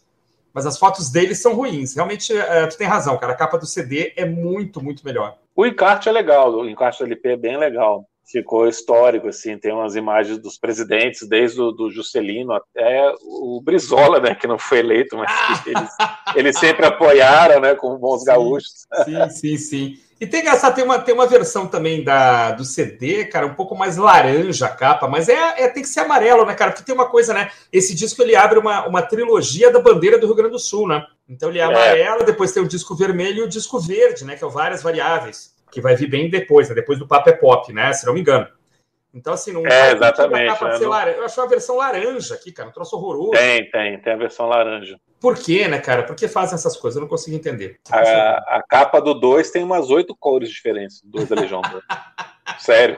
[0.53, 1.95] Mas as fotos deles são ruins.
[1.95, 3.33] Realmente, é, tu tem razão, cara.
[3.33, 5.37] A capa do CD é muito, muito melhor.
[5.55, 8.05] O encarte é legal, o encarte do LP é bem legal.
[8.31, 14.19] Ficou histórico, assim, tem umas imagens dos presidentes, desde o do Juscelino até o Brizola,
[14.19, 15.31] né, que não foi eleito, mas
[15.65, 15.89] eles,
[16.35, 18.87] eles sempre apoiaram, né, com bons sim, gaúchos.
[19.03, 19.93] Sim, sim, sim.
[20.19, 23.73] E tem essa, tem uma, tem uma versão também da, do CD, cara, um pouco
[23.73, 26.71] mais laranja a capa, mas é, é tem que ser amarelo, né, cara?
[26.71, 27.49] Porque tem uma coisa, né?
[27.71, 31.05] Esse disco ele abre uma, uma trilogia da bandeira do Rio Grande do Sul, né?
[31.27, 31.65] Então ele é, é.
[31.65, 34.35] amarelo, depois tem o disco vermelho e o disco verde, né?
[34.35, 36.75] Que é o várias variáveis, que vai vir bem depois, né?
[36.75, 37.93] Depois do Papo é Pop, né?
[37.93, 38.45] Se não me engano.
[39.13, 40.63] Então, assim, não é exatamente.
[40.63, 40.79] Né?
[40.79, 41.07] Não...
[41.07, 43.31] Eu acho uma versão laranja aqui, cara, um troço horroroso.
[43.31, 44.99] Tem, tem, tem a versão laranja.
[45.19, 46.03] Por quê, né, cara?
[46.03, 46.95] Por que fazem essas coisas?
[46.95, 47.79] Eu não consigo entender.
[47.91, 51.61] A, a capa do 2 tem umas oito cores diferentes, do 2 da Legião.
[52.59, 52.97] Sério.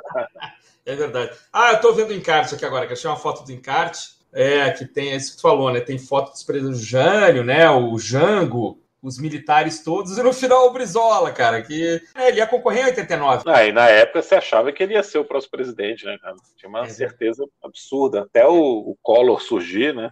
[0.86, 1.31] É verdade.
[1.51, 4.21] Ah, eu tô vendo o encarte aqui agora, que achei uma foto do encarte.
[4.34, 5.81] É, que tem, é isso que tu falou, né?
[5.81, 7.69] Tem foto dos presidentes Jânio, né?
[7.69, 12.47] O Jango, os militares todos, e no final o Brizola, cara, que é, ele ia
[12.47, 13.43] concorrer em 89.
[13.47, 16.36] Ah, e na época você achava que ele ia ser o próximo presidente, né, cara?
[16.55, 18.21] Tinha uma é certeza absurda.
[18.21, 20.12] Até o, o Collor surgir, né?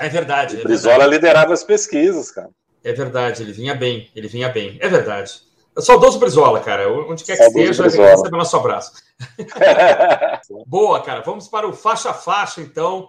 [0.00, 0.56] É verdade.
[0.56, 1.14] O é Brizola verdade.
[1.14, 2.50] liderava as pesquisas, cara.
[2.82, 4.78] É verdade, ele vinha bem, ele vinha bem.
[4.80, 5.42] É verdade.
[5.78, 6.90] Saudoso Brizola, cara.
[6.90, 8.92] Onde quer que esteja, recebe nosso abraço.
[10.66, 11.20] Boa, cara.
[11.20, 13.08] Vamos para o faixa a faixa, então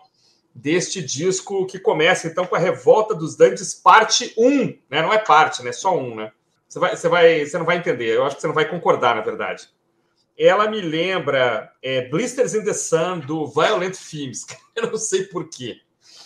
[0.54, 5.02] deste disco que começa então com a Revolta dos Dantes, parte 1, né?
[5.02, 5.72] Não é parte, né?
[5.72, 6.32] Só um, né?
[6.68, 9.16] Você, vai, você, vai, você não vai entender, eu acho que você não vai concordar,
[9.16, 9.70] na verdade.
[10.38, 14.46] Ela me lembra é, Blisters in the Sun do Violent Films.
[14.76, 15.78] Eu não sei porquê.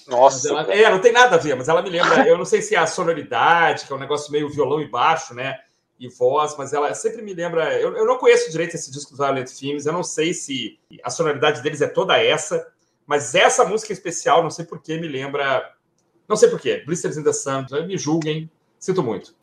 [0.08, 0.50] Nossa.
[0.50, 2.28] Ela, é, não tem nada a ver, mas ela me lembra.
[2.28, 5.34] Eu não sei se é a sonoridade, que é um negócio meio violão e baixo,
[5.34, 5.58] né?
[6.00, 7.80] E voz, mas ela sempre me lembra.
[7.80, 11.10] Eu, eu não conheço direito esse disco do Violent Films, eu não sei se a
[11.10, 12.68] sonoridade deles é toda essa,
[13.08, 15.72] mas essa música especial, não sei porquê, me lembra.
[16.28, 16.84] Não sei porquê.
[16.86, 19.36] Blisters in the Sun, me julguem, sinto muito.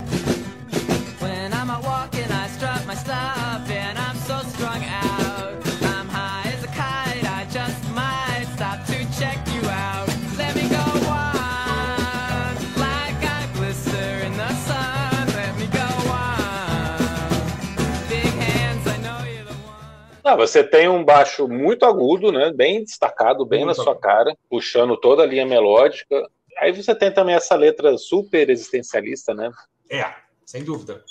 [20.33, 22.51] Ah, você tem um baixo muito agudo, né?
[22.51, 26.27] Bem destacado, bem muito na sua cara, puxando toda a linha melódica.
[26.57, 29.51] Aí você tem também essa letra super existencialista, né?
[29.91, 30.11] É,
[30.47, 31.05] sem dúvida.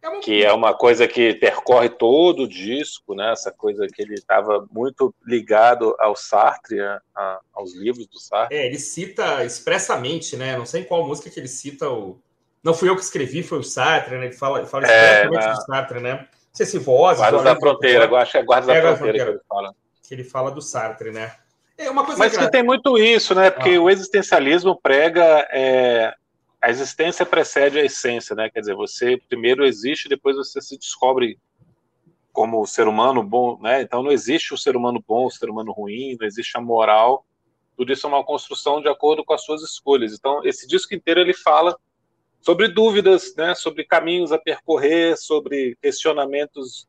[0.00, 0.20] É uma...
[0.20, 3.30] Que é uma coisa que percorre todo o disco, né?
[3.30, 8.56] Essa coisa que ele estava muito ligado ao Sartre, a, a, aos livros do Sartre.
[8.56, 10.56] É, ele cita expressamente, né?
[10.56, 12.18] Não sei em qual música que ele cita o.
[12.64, 14.24] Não fui eu que escrevi, foi o Sartre, né?
[14.24, 16.26] Ele fala, ele fala é, expressamente é, do Sartre, né?
[16.52, 17.20] Sei se vozes.
[17.20, 19.74] Guardas da Fronteira, eu acho que é Guardas é, da Fronteira, que ele fala.
[20.02, 21.34] Que ele fala do Sartre, né?
[21.78, 23.50] É uma coisa Mas que tem muito isso, né?
[23.50, 23.80] Porque ah.
[23.80, 26.14] o existencialismo prega é,
[26.60, 28.50] a existência precede a essência, né?
[28.50, 31.38] Quer dizer, você primeiro existe, depois você se descobre
[32.32, 33.80] como ser humano bom, né?
[33.80, 37.24] Então não existe o ser humano bom, o ser humano ruim, não existe a moral.
[37.76, 40.12] Tudo isso é uma construção de acordo com as suas escolhas.
[40.12, 41.74] Então esse disco inteiro ele fala
[42.40, 46.88] sobre dúvidas, né, sobre caminhos a percorrer, sobre questionamentos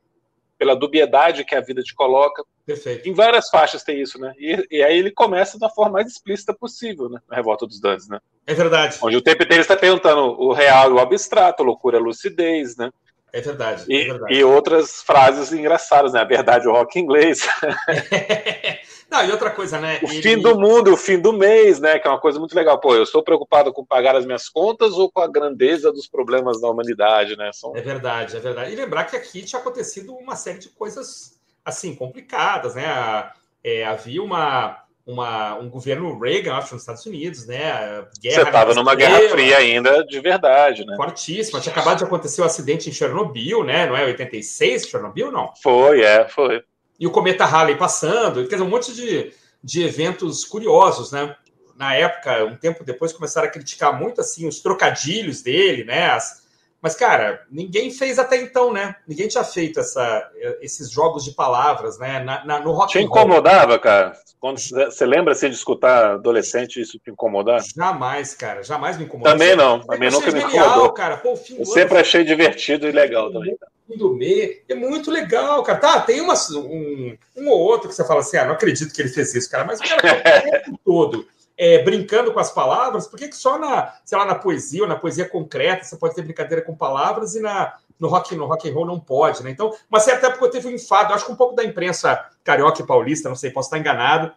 [0.57, 2.43] pela dubiedade que a vida te coloca.
[2.63, 3.09] Perfeito.
[3.09, 4.31] Em várias faixas tem isso, né?
[4.37, 7.19] E, e, aí ele começa da forma mais explícita possível, né?
[7.27, 8.19] Na Revolta dos Dantes, né?
[8.45, 8.99] É verdade.
[9.01, 12.91] Onde o tempo inteiro está perguntando o real e o abstrato, loucura e lucidez, né?
[13.33, 14.33] É verdade, e, é verdade.
[14.35, 16.19] E outras frases engraçadas, né?
[16.19, 17.47] A verdade, o rock inglês.
[19.11, 19.99] Não, e outra coisa, né?
[20.01, 20.21] O ele...
[20.21, 21.99] fim do mundo, o fim do mês, né?
[21.99, 22.79] Que é uma coisa muito legal.
[22.79, 26.61] Pô, eu estou preocupado com pagar as minhas contas ou com a grandeza dos problemas
[26.61, 27.51] da humanidade, né?
[27.51, 27.75] São...
[27.75, 28.71] É verdade, é verdade.
[28.71, 33.29] E lembrar que aqui tinha acontecido uma série de coisas, assim, complicadas, né?
[33.61, 38.05] É, havia uma, uma, um governo Reagan, acho, nos Estados Unidos, né?
[38.17, 40.95] Guerra Você estava numa Guerra Fria ainda, de verdade, né?
[40.95, 41.59] Fortíssima.
[41.59, 43.87] Tinha acabado de acontecer o um acidente em Chernobyl, né?
[43.87, 45.51] Não é 86, Chernobyl, não?
[45.61, 46.63] Foi, é, foi
[47.01, 49.33] e o cometa Halley passando, quer dizer, um monte de,
[49.63, 51.35] de eventos curiosos, né?
[51.75, 56.11] Na época, um tempo depois, começaram a criticar muito assim os trocadilhos dele, né?
[56.11, 56.43] As,
[56.79, 58.95] mas, cara, ninguém fez até então, né?
[59.07, 60.29] Ninguém tinha feito essa,
[60.61, 62.19] esses jogos de palavras, né?
[62.19, 64.13] Na, na no rock Te incomodava, cara?
[64.39, 67.61] Quando você lembra assim, de escutar adolescente isso te incomodar?
[67.75, 68.61] Jamais, cara.
[68.61, 69.31] Jamais me incomodou.
[69.31, 69.79] Também não.
[69.79, 70.91] Também nunca me incomodou.
[70.93, 71.17] Cara.
[71.17, 73.67] Pô, Eu sempre achei divertido e legal também do
[74.13, 74.61] meio.
[74.67, 75.79] É muito legal, cara.
[75.79, 79.01] Tá, tem uma, um, um ou outro que você fala assim: ah, não acredito que
[79.01, 81.27] ele fez isso, cara, mas o cara o tempo todo.
[81.57, 84.87] É, brincando com as palavras, por que, que só na, sei lá, na poesia ou
[84.87, 88.67] na poesia concreta você pode ter brincadeira com palavras e na, no rock no rock
[88.67, 89.51] and roll não pode, né?
[89.51, 92.81] Então, uma certa época eu teve um enfado, acho que um pouco da imprensa carioca
[92.81, 94.33] e paulista, não sei, posso estar enganado,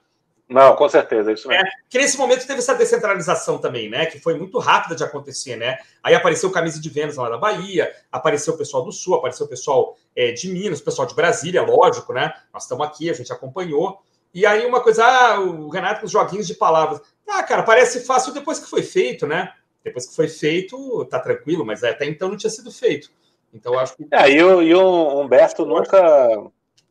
[0.49, 1.67] não, com certeza, é isso mesmo.
[1.67, 4.05] É, que nesse momento teve essa descentralização também, né?
[4.05, 5.79] Que foi muito rápida de acontecer, né?
[6.03, 9.47] Aí apareceu o Camisa de Vênus lá da Bahia, apareceu o pessoal do Sul, apareceu
[9.47, 12.33] o pessoal é, de Minas, o pessoal de Brasília, lógico, né?
[12.53, 14.03] Nós estamos aqui, a gente acompanhou.
[14.35, 17.01] E aí uma coisa, ah, o Renato com os joguinhos de palavras.
[17.27, 19.51] Ah, cara, parece fácil depois que foi feito, né?
[19.83, 23.11] Depois que foi feito, tá tranquilo, mas até então não tinha sido feito.
[23.53, 24.07] Então acho que.
[24.13, 26.29] É, e o, e o Humberto nunca,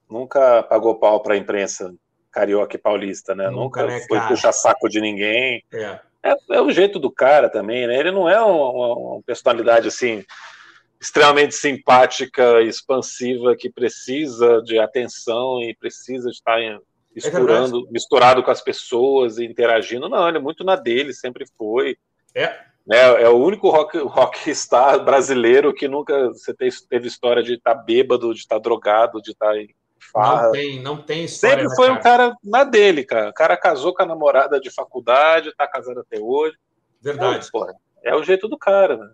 [0.10, 1.94] nunca pagou pau para a imprensa
[2.34, 3.50] carioca e paulista, né?
[3.50, 5.64] Nunca, Nunca né, foi puxar saco de ninguém.
[5.72, 6.00] É.
[6.24, 6.62] É, é.
[6.62, 7.98] o jeito do cara também, né?
[7.98, 10.26] Ele não é uma, uma personalidade assim
[11.00, 16.58] extremamente simpática, expansiva, que precisa de atenção e precisa estar
[17.14, 20.08] misturando, é misturado com as pessoas e interagindo.
[20.08, 21.98] Não, ele é muito na dele, sempre foi.
[22.34, 22.58] É.
[22.90, 28.34] É, é o único rock, rockstar brasileiro que nunca você teve história de estar bêbado,
[28.34, 29.54] de estar drogado, de estar
[30.14, 30.44] farra.
[30.44, 31.64] Não tem, não tem história.
[31.64, 32.00] Sempre foi cara.
[32.00, 33.30] um cara na dele, cara.
[33.30, 36.56] O cara casou com a namorada de faculdade, tá casado até hoje.
[37.02, 37.50] Verdade.
[38.04, 39.10] É, é o jeito do cara, né?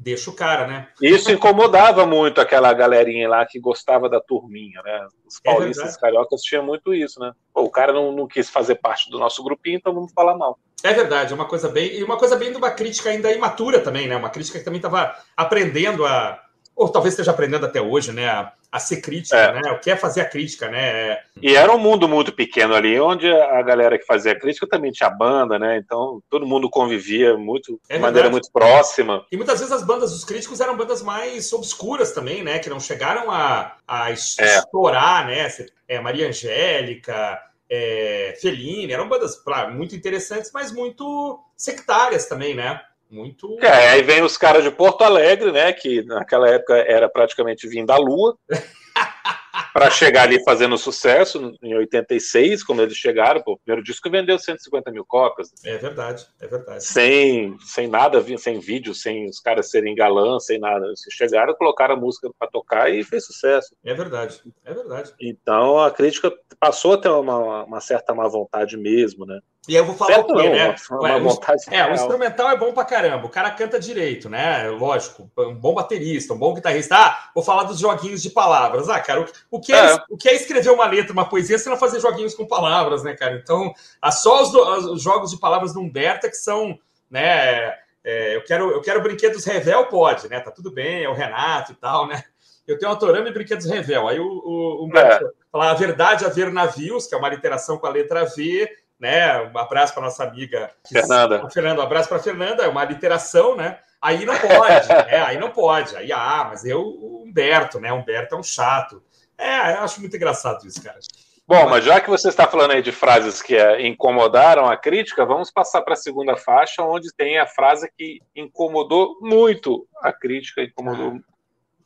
[0.00, 0.88] Deixa o cara, né?
[1.02, 5.06] Isso incomodava muito aquela galerinha lá que gostava da turminha, né?
[5.26, 7.32] Os é paulistas é cariocas tinham muito isso, né?
[7.52, 10.56] Pô, o cara não, não quis fazer parte do nosso grupinho, então vamos falar mal.
[10.84, 11.98] É verdade, é uma coisa bem.
[11.98, 14.14] E uma coisa bem de uma crítica ainda imatura também, né?
[14.14, 16.40] Uma crítica que também estava aprendendo a.
[16.76, 18.28] Ou talvez esteja aprendendo até hoje, né?
[18.28, 19.52] A a ser crítica, é.
[19.52, 19.72] né?
[19.72, 21.18] O que é fazer a crítica, né?
[21.40, 24.92] E era um mundo muito pequeno ali, onde a galera que fazia a crítica também
[24.92, 25.78] tinha banda, né?
[25.78, 29.24] Então todo mundo convivia muito, é de maneira muito próxima.
[29.32, 32.58] E muitas vezes as bandas dos críticos eram bandas mais obscuras também, né?
[32.58, 34.14] Que não chegaram a, a é.
[34.14, 35.48] estourar, né?
[35.88, 42.80] É, Maria Angélica, é, Fellini, eram bandas claro, muito interessantes, mas muito sectárias também, né?
[43.10, 43.56] Muito.
[43.60, 45.72] É, aí vem os caras de Porto Alegre, né?
[45.72, 48.36] Que naquela época era praticamente vindo da Lua.
[49.72, 54.38] para chegar ali fazendo sucesso em 86, quando eles chegaram, pô, o primeiro disco vendeu
[54.38, 55.52] 150 mil cópias.
[55.64, 56.84] É verdade, é verdade.
[56.84, 60.86] Sem, sem nada, sem vídeo, sem os caras serem galãs, sem nada.
[60.86, 63.74] Eles chegaram, colocaram a música para tocar e fez sucesso.
[63.84, 65.14] É verdade, é verdade.
[65.20, 69.40] Então a crítica passou a ter uma, uma certa má vontade mesmo, né?
[69.68, 70.74] E eu vou falar certo, o quê, não, né?
[70.90, 71.38] Uma, uma
[71.70, 73.26] é, o instrumental é bom pra caramba.
[73.26, 74.66] O cara canta direito, né?
[74.70, 76.96] Lógico, um bom baterista, um bom guitarrista.
[76.96, 78.88] Ah, vou falar dos joguinhos de palavras.
[78.88, 79.98] Ah, cara, o, o que, é, é.
[80.08, 83.14] o que é escrever uma letra, uma poesia, se não fazer joguinhos com palavras, né,
[83.14, 83.34] cara?
[83.34, 83.74] Então,
[84.10, 84.54] só os,
[84.86, 86.78] os jogos de palavras do Humberto é que são,
[87.10, 87.74] né?
[88.02, 90.40] É, eu, quero, eu quero brinquedos Revel, pode, né?
[90.40, 92.24] Tá tudo bem, é o Renato e tal, né?
[92.66, 94.08] Eu tenho Autorama e Brinquedos Revel.
[94.08, 95.30] Aí o, o Humberto é.
[95.52, 98.66] fala a verdade a ver navios, que é uma literação com a letra V
[98.98, 99.40] né?
[99.42, 101.48] Um abraço para nossa amiga Fernanda.
[101.50, 103.78] Fernanda, um abraço para Fernanda, é uma literação, né?
[104.00, 105.22] Aí não pode, né?
[105.24, 105.96] Aí não pode.
[105.96, 107.92] Aí, ah, mas eu, o Humberto, né?
[107.92, 109.02] Humberto é um chato.
[109.36, 110.98] É, eu acho muito engraçado isso, cara.
[111.46, 115.24] Bom, mas já que você está falando aí de frases que é, incomodaram a crítica,
[115.24, 120.62] vamos passar para a segunda faixa, onde tem a frase que incomodou muito a crítica,
[120.62, 121.20] incomodou ah,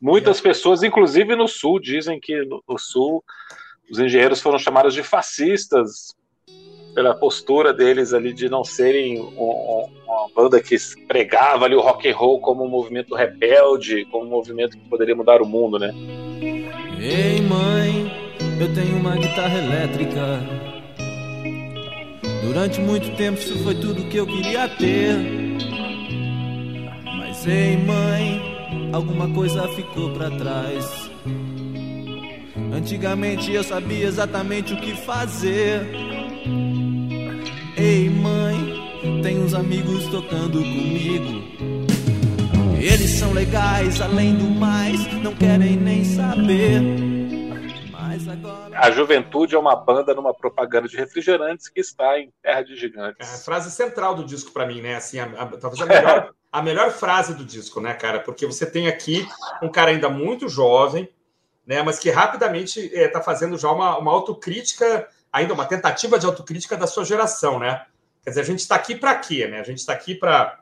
[0.01, 0.41] muitas é.
[0.41, 1.79] pessoas, inclusive no Sul.
[1.79, 3.23] Dizem que no, no Sul
[3.89, 6.13] os engenheiros foram chamados de fascistas
[6.93, 10.75] pela postura deles ali de não serem um, uma banda que
[11.07, 15.15] pregava ali o rock and roll como um movimento rebelde, como um movimento que poderia
[15.15, 15.93] mudar o mundo, né?
[16.99, 18.11] Ei mãe,
[18.59, 20.39] eu tenho uma guitarra elétrica.
[22.43, 25.15] Durante muito tempo isso foi tudo que eu queria ter.
[27.17, 31.09] Mas ei mãe, alguma coisa ficou para trás.
[32.71, 35.81] Antigamente eu sabia exatamente o que fazer.
[39.53, 41.43] Uns amigos tocando comigo.
[42.81, 46.81] Eles são legais, além do mais, não querem nem saber.
[47.91, 48.75] Mas agora.
[48.75, 53.29] A juventude é uma banda numa propaganda de refrigerantes que está em Terra de Gigantes.
[53.29, 54.95] É a frase central do disco para mim, né?
[54.95, 58.21] Assim, a, a, talvez a melhor, a melhor frase do disco, né, cara?
[58.21, 59.23] Porque você tem aqui
[59.61, 61.07] um cara ainda muito jovem,
[61.63, 61.83] né?
[61.83, 66.75] Mas que rapidamente está é, fazendo já uma, uma autocrítica ainda uma tentativa de autocrítica
[66.75, 67.85] da sua geração, né?
[68.23, 69.59] Quer dizer, a gente está aqui para quê, né?
[69.59, 70.59] A gente está aqui para,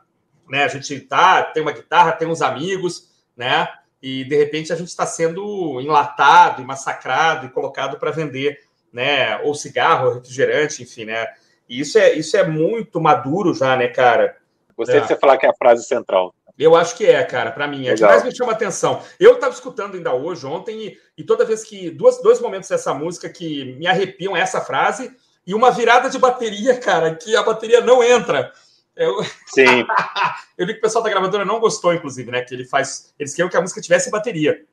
[0.50, 0.64] né?
[0.64, 3.68] A gente tá, tem uma guitarra, tem uns amigos, né?
[4.02, 8.60] E de repente a gente está sendo enlatado e massacrado e colocado para vender,
[8.92, 9.38] né?
[9.44, 11.28] Ou cigarro, ou refrigerante, enfim, né?
[11.70, 14.38] E isso é, isso é muito maduro já, né, cara?
[14.76, 15.02] Gostei é.
[15.02, 16.34] de você falar que é a frase central.
[16.58, 17.88] Eu acho que é, cara, para mim.
[17.88, 19.02] É que mais me chama atenção.
[19.20, 21.90] Eu estava escutando ainda hoje, ontem, e, e, toda vez que.
[21.90, 25.16] Duas, dois momentos dessa música que me arrepiam essa frase
[25.46, 28.52] e uma virada de bateria, cara, que a bateria não entra.
[28.96, 29.24] Eu...
[29.48, 29.86] Sim.
[30.58, 32.42] eu vi que o pessoal da gravadora não gostou, inclusive, né?
[32.42, 33.14] Que ele faz.
[33.18, 34.64] Eles queriam que a música tivesse bateria.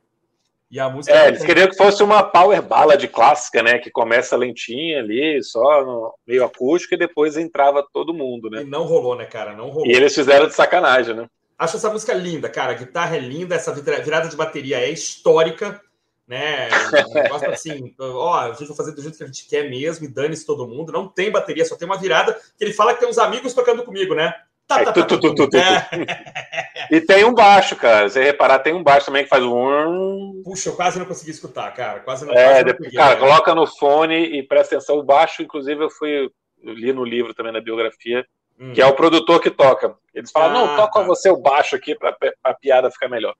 [0.71, 1.17] E a música.
[1.17, 3.79] É, eles queriam que fosse uma power ballad clássica, né?
[3.79, 8.63] Que começa lentinha ali, só no meio acústico, e depois entrava todo mundo, né?
[8.63, 9.55] E não rolou, né, cara?
[9.55, 9.87] Não rolou.
[9.87, 11.27] E eles fizeram de sacanagem, né?
[11.59, 12.73] Acho essa música linda, cara.
[12.73, 15.81] A guitarra é linda, essa virada de bateria é histórica,
[16.29, 16.69] né?
[17.29, 20.09] Gosto assim, ó, a gente vai fazer do jeito que a gente quer mesmo e
[20.09, 20.93] dane-se todo mundo.
[20.93, 23.83] Não tem bateria, só tem uma virada que ele fala que tem uns amigos tocando
[23.83, 24.35] comigo, né?
[24.67, 25.49] Tá, tá, tá, tu, tu, tu,
[26.93, 28.07] E tem um baixo, cara.
[28.07, 30.43] Você reparar, tem um baixo também que faz um.
[30.45, 32.01] Puxa, eu quase não consegui escutar, cara.
[32.01, 32.35] Quase não.
[32.35, 33.21] É, quase não cara, né?
[33.21, 34.99] coloca no fone e presta atenção.
[34.99, 36.31] O baixo, inclusive, eu fui.
[36.63, 38.27] Eu li no livro também na biografia
[38.61, 38.73] Hum.
[38.73, 39.95] que é o produtor que toca.
[40.13, 41.07] Eles falam, ah, não, toca tá.
[41.07, 43.35] você o baixo aqui para a piada ficar melhor.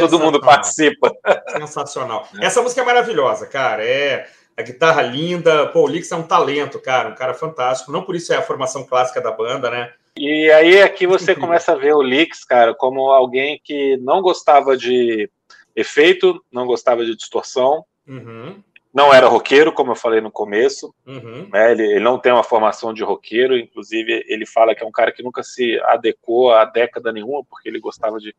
[0.00, 1.12] Todo mundo participa.
[1.56, 2.26] Sensacional.
[2.40, 3.84] Essa música é maravilhosa, cara.
[3.84, 5.68] É a guitarra linda.
[5.68, 7.92] Pô, o Lix é um talento, cara, um cara fantástico.
[7.92, 9.92] Não por isso é a formação clássica da banda, né?
[10.16, 14.76] E aí aqui você começa a ver o Lix, cara, como alguém que não gostava
[14.76, 15.30] de
[15.76, 17.84] efeito, não gostava de distorção.
[18.06, 18.60] Uhum
[18.94, 20.94] não era roqueiro, como eu falei no começo.
[21.04, 21.48] Uhum.
[21.52, 21.72] Né?
[21.72, 25.10] Ele, ele, não tem uma formação de roqueiro, inclusive ele fala que é um cara
[25.10, 28.34] que nunca se adequou a década nenhuma, porque ele gostava de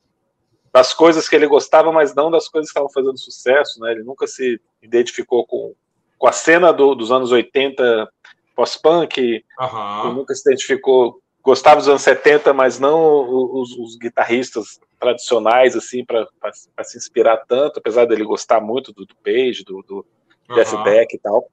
[0.71, 3.79] das coisas que ele gostava, mas não das coisas que estavam fazendo sucesso.
[3.81, 3.91] Né?
[3.91, 5.73] Ele nunca se identificou com,
[6.17, 8.09] com a cena do, dos anos 80
[8.55, 10.13] pós-punk, uhum.
[10.13, 11.21] nunca se identificou.
[11.41, 16.27] Gostava dos anos 70, mas não os, os guitarristas tradicionais, assim, para
[16.83, 20.05] se inspirar tanto, apesar dele gostar muito do, do Page, do, do
[20.53, 20.83] Jeff uhum.
[20.83, 21.49] Beck e tal.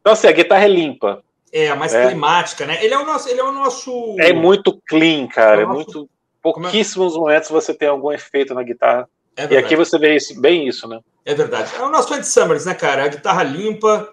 [0.00, 1.22] Então, assim, a guitarra é limpa.
[1.52, 2.06] É, mais é.
[2.06, 2.82] climática, né?
[2.84, 3.28] Ele é o nosso.
[3.28, 4.16] Ele é, o nosso...
[4.18, 5.60] é muito clean, cara.
[5.60, 5.76] É, é nosso...
[5.76, 6.10] muito.
[6.40, 7.18] Pouquíssimos é?
[7.18, 9.08] momentos você tem algum efeito na guitarra.
[9.36, 11.00] É e aqui você vê isso, bem isso, né?
[11.24, 11.72] É verdade.
[11.76, 13.04] É o nosso Andy Summers, né, cara?
[13.04, 14.08] A guitarra limpa,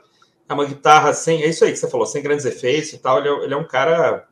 [0.48, 1.44] É uma guitarra sem.
[1.44, 3.20] É isso aí que você falou, sem grandes efeitos e tal.
[3.20, 4.28] Ele é, ele é um cara.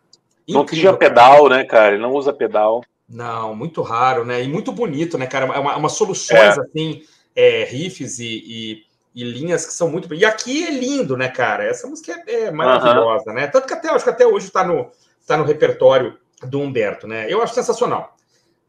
[0.48, 1.94] Incrível, não tinha pedal, né, cara?
[1.94, 2.84] Ele não usa pedal.
[3.08, 4.44] Não, muito raro, né?
[4.44, 5.46] E muito bonito, né, cara?
[5.46, 6.62] É uma, uma soluções, é.
[6.62, 7.04] assim,
[7.36, 10.14] é, riffs e, e, e, linhas que são muito.
[10.14, 11.64] E aqui é lindo, né, cara?
[11.64, 13.48] Essa música é, é maravilhosa, né?
[13.48, 14.92] Tanto que até, acho que até hoje está no,
[15.26, 17.26] tá no repertório do Humberto, né?
[17.30, 18.16] Eu acho sensacional.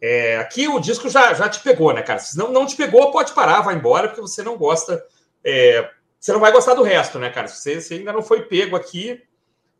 [0.01, 2.19] É, aqui o disco já, já te pegou, né, cara?
[2.19, 5.03] Se não, não te pegou, pode parar, vai embora, porque você não gosta.
[5.43, 5.89] É,
[6.21, 7.49] você não vai gostar do resto, né, cara?
[7.49, 9.23] Se você, você ainda não foi pego aqui,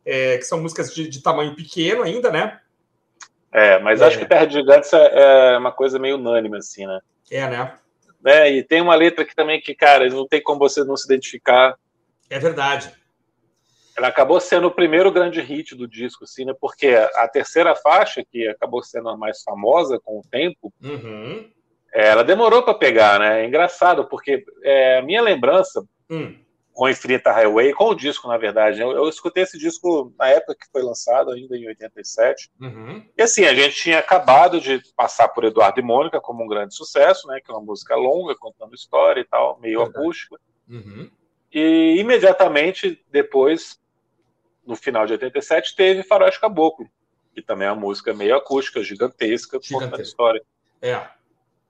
[0.05, 2.59] é, que são músicas de, de, tamanho pequeno ainda, né?
[3.51, 4.19] É, mas acho é.
[4.19, 6.99] que Terra de Gigantes é, é uma coisa meio unânime, assim, né?
[7.31, 7.73] É, né?
[8.25, 11.05] É, e tem uma letra que também que, cara, não tem como você não se
[11.05, 11.75] identificar.
[12.29, 12.91] É verdade.
[13.97, 16.53] Ela acabou sendo o primeiro grande hit do disco, assim, né?
[16.59, 21.49] Porque a terceira faixa, que acabou sendo a mais famosa com o tempo, uhum.
[21.95, 23.41] É, ela demorou para pegar, né?
[23.41, 26.35] É engraçado, porque é, a minha lembrança hum.
[26.75, 30.55] Com Infinita Highway, com o disco, na verdade, eu, eu, escutei esse disco na época
[30.55, 32.51] que foi lançado, ainda em 87.
[32.59, 33.03] Uhum.
[33.17, 36.75] E assim, a gente tinha acabado de passar por Eduardo e Mônica como um grande
[36.75, 37.39] sucesso, né?
[37.43, 39.97] Que é uma música longa, contando história e tal, meio verdade.
[39.97, 40.35] acústica.
[40.69, 41.09] Uhum.
[41.51, 43.79] E imediatamente depois
[44.65, 46.89] no final de 87, teve Faroeste Caboclo,
[47.33, 50.41] que também é uma música meio acústica, gigantesca, contando história.
[50.81, 51.07] É.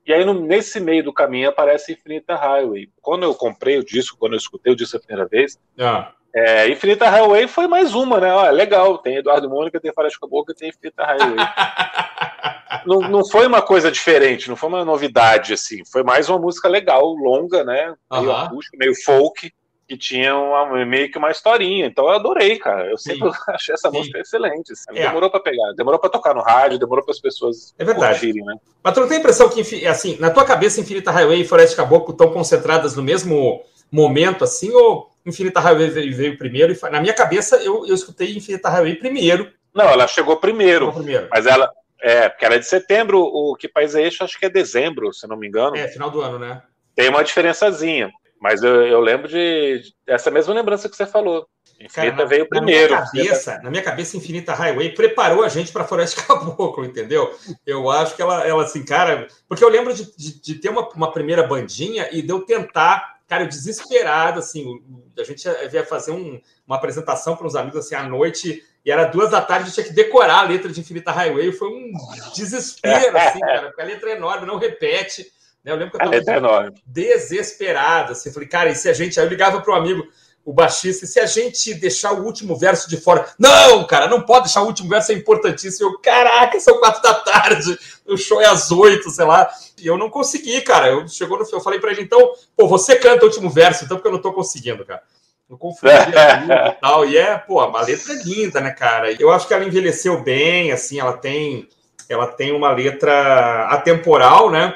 [0.06, 2.90] E aí, no, nesse meio do caminho, aparece Infinita Highway.
[3.02, 6.06] Quando eu comprei o disco, quando eu escutei o disco a primeira vez, é.
[6.38, 8.30] É, Infinita Highway foi mais uma, né?
[8.34, 11.38] Olha, legal, tem Eduardo Mônica, tem Faroeste Caboclo, tem Infinita Highway.
[12.86, 15.82] não, não foi uma coisa diferente, não foi uma novidade, assim.
[15.90, 17.96] Foi mais uma música legal, longa, né?
[18.12, 18.46] Meio uh -huh.
[18.48, 19.50] acústica, meio folk
[19.88, 21.86] que tinha uma, meio que uma historinha.
[21.86, 22.90] Então eu adorei, cara.
[22.90, 23.38] Eu sempre Sim.
[23.50, 23.98] achei essa Sim.
[23.98, 24.72] música excelente.
[24.74, 25.00] Assim.
[25.00, 25.08] É.
[25.08, 28.20] Demorou para pegar, demorou para tocar no rádio, demorou para as pessoas é verdade.
[28.20, 28.56] curtirem, né?
[28.84, 31.76] Mas tu não tem a impressão que, assim, na tua cabeça, Infinita Highway e Forest
[31.76, 36.74] Caboclo estão concentradas no mesmo momento, assim, ou Infinita Highway veio, veio primeiro?
[36.74, 39.52] E, na minha cabeça, eu, eu escutei Infinita Highway primeiro.
[39.74, 40.86] Não, ela chegou primeiro.
[40.86, 41.28] Chegou primeiro.
[41.32, 41.70] Mas ela.
[42.02, 44.24] É, porque ela é de setembro, o Que País é Este?
[44.24, 45.76] Acho que é dezembro, se não me engano.
[45.76, 46.62] É, final do ano, né?
[46.94, 48.12] Tem uma diferençazinha.
[48.40, 51.48] Mas eu, eu lembro de essa mesma lembrança que você falou.
[51.80, 52.94] Infinita Cara, veio primeiro.
[52.94, 57.34] Na minha, cabeça, na minha cabeça, Infinita Highway preparou a gente para Floresta Caboclo, entendeu?
[57.66, 59.28] Eu acho que ela, ela assim, cara.
[59.48, 63.20] Porque eu lembro de, de, de ter uma, uma primeira bandinha e de eu tentar,
[63.28, 64.82] cara, eu desesperado, assim.
[65.20, 69.06] A gente ia fazer um, uma apresentação para uns amigos assim à noite e era
[69.06, 71.52] duas da tarde, eu tinha que decorar a letra de Infinita Highway.
[71.52, 71.92] Foi um
[72.36, 75.26] desespero, assim, cara, porque a letra é enorme, não repete.
[75.66, 75.72] Né?
[75.72, 78.12] Eu lembro que eu estava desesperado.
[78.12, 79.20] Assim, falei, cara, e se a gente.
[79.20, 80.08] Aí eu ligava para o amigo,
[80.46, 83.26] o baixista, e se a gente deixar o último verso de fora?
[83.40, 85.90] Não, cara, não pode deixar o último verso, é importantíssimo.
[85.90, 89.50] Eu, caraca, são quatro da tarde, o show é às oito, sei lá.
[89.82, 90.90] E eu não consegui, cara.
[90.90, 93.98] Eu, chegou no eu falei para ele, então, pô, você canta o último verso, então,
[93.98, 95.02] porque eu não estou conseguindo, cara.
[95.50, 95.94] Eu confundi
[96.70, 97.06] e tal.
[97.06, 99.12] E é, pô, a letra é linda, né, cara?
[99.20, 101.68] Eu acho que ela envelheceu bem, assim, ela tem,
[102.08, 104.76] ela tem uma letra atemporal, né?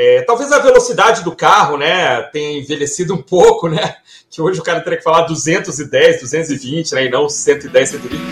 [0.00, 3.96] É, talvez a velocidade do carro, né, tenha envelhecido um pouco, né?
[4.30, 8.22] Que hoje o cara teria que falar 210, 220, né, e não 110, 120.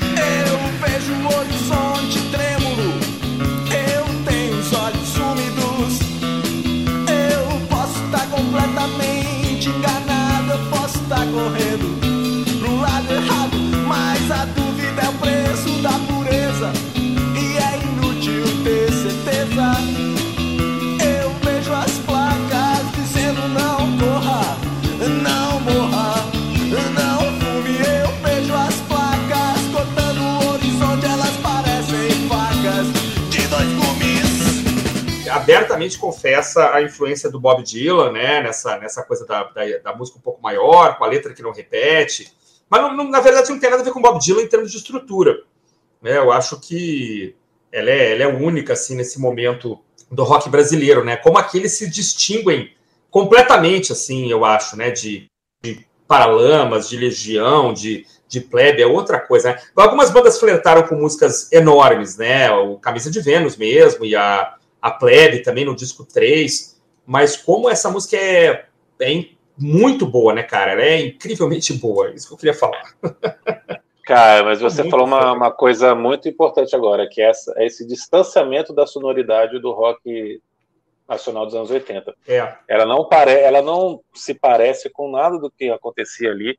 [35.46, 38.42] Abertamente confessa a influência do Bob Dylan, né?
[38.42, 41.52] Nessa, nessa coisa da, da, da música um pouco maior, com a letra que não
[41.52, 42.32] repete.
[42.68, 44.72] Mas, não, não, na verdade, não tem nada a ver com Bob Dylan em termos
[44.72, 45.44] de estrutura.
[46.02, 46.18] Né?
[46.18, 47.36] Eu acho que
[47.70, 49.78] ela é, ela é única, assim, nesse momento
[50.10, 51.16] do rock brasileiro, né?
[51.16, 52.72] Como aqueles se distinguem
[53.08, 54.90] completamente, assim, eu acho, né?
[54.90, 55.26] De,
[55.62, 59.62] de Paralamas, de Legião, de, de Plebe, é outra coisa, né?
[59.76, 62.50] Algumas bandas flertaram com músicas enormes, né?
[62.50, 64.56] O Camisa de Vênus mesmo, e a
[64.86, 68.66] a Plebe também no disco 3, mas como essa música é,
[69.00, 69.24] é
[69.58, 70.72] muito boa, né, cara?
[70.72, 72.82] Ela é incrivelmente boa, isso que eu queria falar.
[74.04, 77.66] Cara, mas você muito falou uma, uma, coisa muito importante agora, que é essa, é
[77.66, 80.40] esse distanciamento da sonoridade do rock
[81.08, 82.14] nacional dos anos 80.
[82.28, 82.54] É.
[82.68, 86.56] Ela não pare, ela não se parece com nada do que acontecia ali.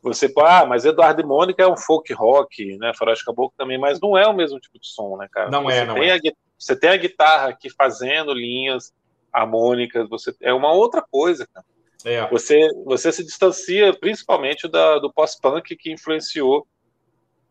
[0.00, 2.92] Você ah, mas Eduardo e Mônica é um folk rock, né?
[2.96, 5.50] Faroeste Caboclo também, mas não é o mesmo tipo de som, né, cara?
[5.50, 6.10] Não é, você é, não é.
[6.12, 6.20] A,
[6.60, 8.92] você tem a guitarra aqui fazendo linhas
[9.32, 11.66] harmônicas, você é uma outra coisa, cara.
[12.04, 12.28] é.
[12.28, 16.66] você, você se distancia principalmente da, do pós-punk que influenciou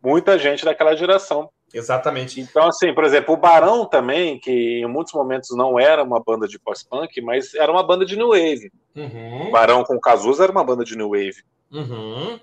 [0.02, 1.50] muita gente daquela geração.
[1.72, 2.40] Exatamente.
[2.40, 6.46] Então, assim, por exemplo, o Barão também, que em muitos momentos não era uma banda
[6.46, 8.72] de pós-punk, mas era uma banda de new wave.
[8.94, 9.48] Uhum.
[9.48, 11.42] O Barão com o Cazuza era uma banda de new wave.
[11.70, 12.40] Uhum.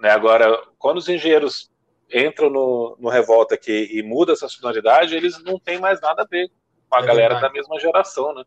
[0.00, 1.70] Né, agora, quando os engenheiros
[2.12, 6.26] entram no, no Revolta aqui e mudam essa sonoridade, eles não têm mais nada a
[6.26, 6.50] ver
[6.88, 7.52] com a é galera verdade.
[7.52, 8.44] da mesma geração, né?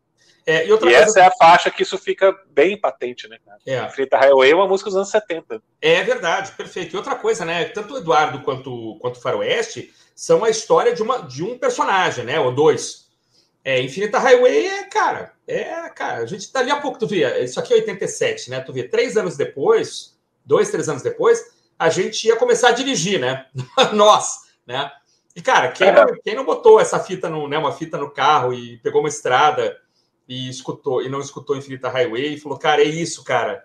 [0.47, 3.37] É, e, e essa é a faixa que isso fica bem patente, né?
[3.65, 3.83] É.
[3.85, 5.61] Infinita Highway é uma música dos anos 70.
[5.81, 6.93] É verdade, perfeito.
[6.93, 7.65] E outra coisa, né?
[7.65, 12.23] Tanto o Eduardo quanto, quanto o Faroeste são a história de, uma, de um personagem,
[12.23, 12.39] né?
[12.39, 13.05] Ou dois.
[13.63, 17.59] É, Infinita Highway é, cara, é, cara, a gente dali a pouco, tu via, isso
[17.59, 18.59] aqui é 87, né?
[18.61, 23.19] Tu via, três anos depois, dois, três anos depois, a gente ia começar a dirigir,
[23.19, 23.45] né?
[23.93, 24.91] Nós, né?
[25.35, 25.91] E, cara, quem, é.
[25.91, 29.09] não, quem não botou essa fita, no, né, uma fita no carro e pegou uma
[29.09, 29.75] estrada
[30.27, 33.63] e escutou e não escutou Infinita Highway e falou, cara, é isso, cara,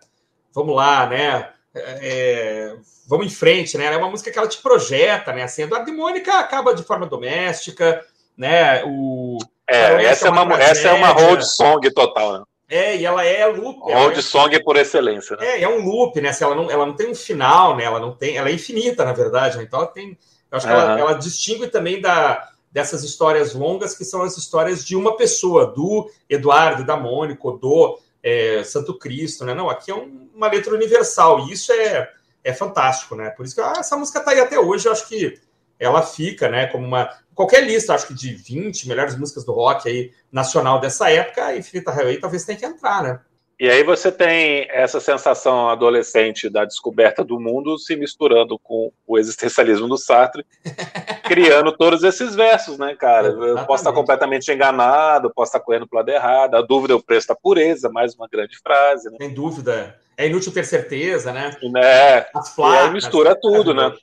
[0.53, 1.51] vamos lá, né?
[1.73, 3.87] É, vamos em frente, né?
[3.87, 5.45] É uma música que ela te projeta, né?
[5.45, 8.05] Assim, Eduardo e Mônica acaba de forma doméstica,
[8.37, 8.83] né?
[8.85, 9.39] O
[9.69, 12.45] é, essa é uma, essa é uma road song total, né?
[12.71, 13.81] É, e ela é loop.
[13.81, 15.37] Road é, song por excelência.
[15.37, 15.45] Né?
[15.45, 16.33] É, é um loop, né?
[16.33, 17.83] Se ela, não, ela não tem um final, né?
[17.83, 18.37] Ela não tem.
[18.37, 19.57] Ela é infinita, na verdade.
[19.57, 19.65] Né?
[19.65, 20.17] Então ela tem.
[20.51, 20.73] Eu acho uhum.
[20.73, 25.17] que ela, ela, distingue também da, dessas histórias longas, que são as histórias de uma
[25.17, 29.53] pessoa, do Eduardo, da Mônica, do é, Santo Cristo, né?
[29.53, 32.09] Não, aqui é um, uma letra universal, e isso é,
[32.45, 33.31] é fantástico, né?
[33.31, 35.41] Por isso que ah, essa música tá aí até hoje, eu acho que
[35.81, 39.89] ela fica, né, como uma qualquer lista, acho que de 20 melhores músicas do rock
[39.89, 43.21] aí nacional dessa época, a Infinita Highway talvez tenha que entrar, né?
[43.59, 49.19] E aí você tem essa sensação adolescente da descoberta do mundo se misturando com o
[49.19, 50.47] existencialismo do Sartre,
[51.25, 53.29] criando todos esses versos, né, cara?
[53.29, 57.03] Eu posso estar completamente enganado, posso estar correndo para lado errado, a dúvida é o
[57.03, 59.19] preço da pureza, mais uma grande frase, né?
[59.19, 59.95] Sem dúvida.
[60.17, 61.55] É inútil ter certeza, né?
[61.77, 63.95] É, As placas, e aí mistura tudo, né?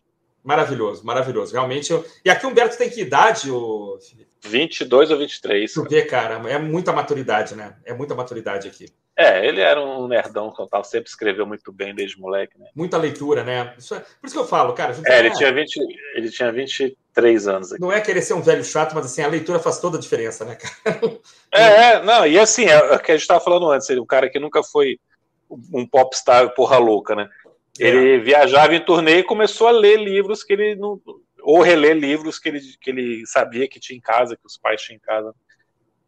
[0.47, 1.51] Maravilhoso, maravilhoso.
[1.51, 1.91] Realmente.
[1.91, 2.05] Eu...
[2.23, 3.99] E aqui o Humberto tem que idade, o
[4.45, 5.73] 22 ou 23.
[5.73, 7.75] Tu vê, cara, é muita maturidade, né?
[7.83, 8.85] É muita maturidade aqui.
[9.13, 12.67] É, ele era um nerdão total, sempre escreveu muito bem desde moleque, né?
[12.73, 13.73] Muita leitura, né?
[13.77, 13.99] Isso é...
[13.99, 14.95] Por isso que eu falo, cara.
[15.05, 15.31] É, ele, é...
[15.31, 15.79] Tinha 20,
[16.15, 17.73] ele tinha 23 anos.
[17.73, 17.81] Aqui.
[17.81, 20.45] Não é querer ser um velho chato, mas assim, a leitura faz toda a diferença,
[20.45, 21.19] né, cara?
[21.51, 24.05] É, é não, e assim, é o que a gente estava falando antes, ele, um
[24.05, 24.97] cara que nunca foi
[25.73, 27.27] um popstar porra louca, né?
[27.79, 28.19] Ele é.
[28.19, 30.99] viajava em turnê e começou a ler livros que ele não.
[31.41, 34.81] ou reler livros que ele, que ele sabia que tinha em casa, que os pais
[34.81, 35.33] tinham em casa.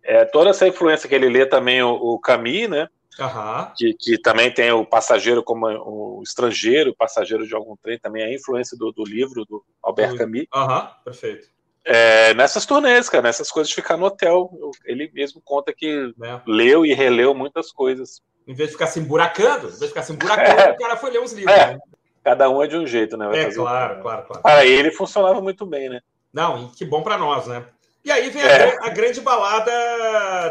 [0.03, 2.87] É, toda essa influência que ele lê também o, o Camus, né?
[3.19, 3.71] Uhum.
[3.75, 8.23] Que, que, também tem o passageiro como o estrangeiro, o passageiro de algum trem, também
[8.23, 10.45] é a influência do, do livro do Albert Camus.
[10.53, 11.03] Aham, uhum.
[11.03, 11.47] perfeito.
[11.85, 14.49] É, nessas turnês, cara, nessas coisas de ficar no hotel.
[14.85, 16.41] Ele mesmo conta que é.
[16.45, 18.21] leu e releu muitas coisas.
[18.49, 20.71] Em vez de ficar se emburacando, em vez de ficar se emburacando, é.
[20.71, 21.55] o cara foi ler uns livros.
[21.55, 21.73] É.
[21.73, 21.79] Né?
[22.23, 23.27] Cada um é de um jeito, né?
[23.27, 24.41] Vai é, claro, claro, claro.
[24.41, 26.01] Para ele funcionava muito bem, né?
[26.33, 27.63] Não, que bom para nós, né?
[28.03, 28.77] E aí vem a, é.
[28.81, 29.71] a, grande balada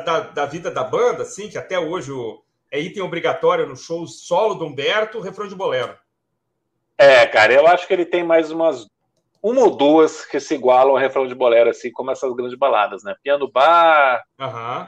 [0.04, 2.40] da, da vida da banda, assim, que até hoje o,
[2.70, 5.96] é item obrigatório no show solo do Humberto, o refrão de bolero.
[6.96, 8.86] É, cara, eu acho que ele tem mais umas
[9.42, 13.02] uma ou duas que se igualam ao refrão de bolero, assim como essas grandes baladas,
[13.02, 13.16] né?
[13.24, 14.86] Piano Bar, uhum.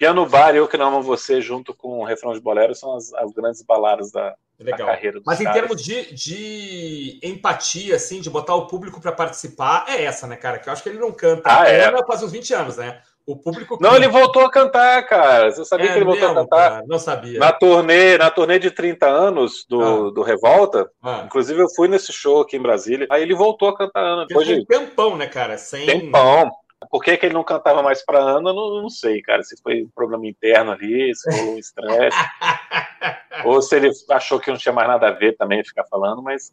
[0.00, 2.96] Piano Bar e Eu Que Não Amo Você, junto com o refrão de bolero, são
[2.96, 4.78] as, as grandes baladas da, Legal.
[4.78, 9.84] da carreira Mas em termos de, de empatia, assim, de botar o público para participar,
[9.86, 10.58] é essa, né, cara?
[10.58, 11.42] Que eu acho que ele não canta.
[11.44, 11.92] Ah, é?
[12.06, 13.02] faz uns 20 anos, né?
[13.26, 13.76] O público.
[13.78, 15.52] Não, ele voltou a cantar, cara.
[15.52, 16.70] Você sabia é que ele voltou mesmo, a cantar?
[16.70, 16.84] Cara?
[16.88, 17.38] Não sabia.
[17.38, 20.10] Na turnê, na turnê de 30 anos do, ah.
[20.12, 20.90] do Revolta.
[21.02, 21.24] Ah.
[21.26, 23.06] Inclusive, eu fui nesse show aqui em Brasília.
[23.10, 24.26] Aí ele voltou a cantar Ana.
[24.26, 24.54] Depois de...
[24.54, 25.58] um tempão, né, cara?
[25.58, 25.84] Sem...
[25.84, 26.50] Tempão.
[26.88, 29.42] Por que, que ele não cantava mais para Ana, não, não sei, cara.
[29.42, 32.16] Se foi um problema interno ali, se foi um estresse.
[33.44, 36.50] ou se ele achou que não tinha mais nada a ver também ficar falando, mas.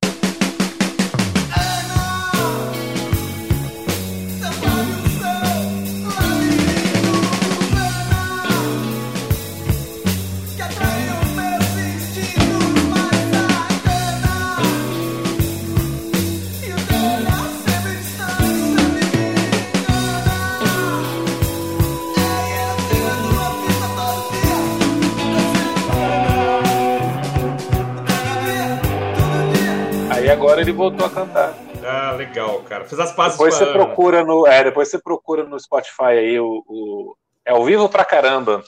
[30.38, 31.54] Agora ele voltou a cantar.
[31.84, 32.86] Ah, legal, cara.
[32.86, 33.74] Fez as pazes depois você Ana.
[33.74, 38.06] procura no, é, depois você procura no Spotify aí o, o é ao vivo pra
[38.06, 38.64] caramba.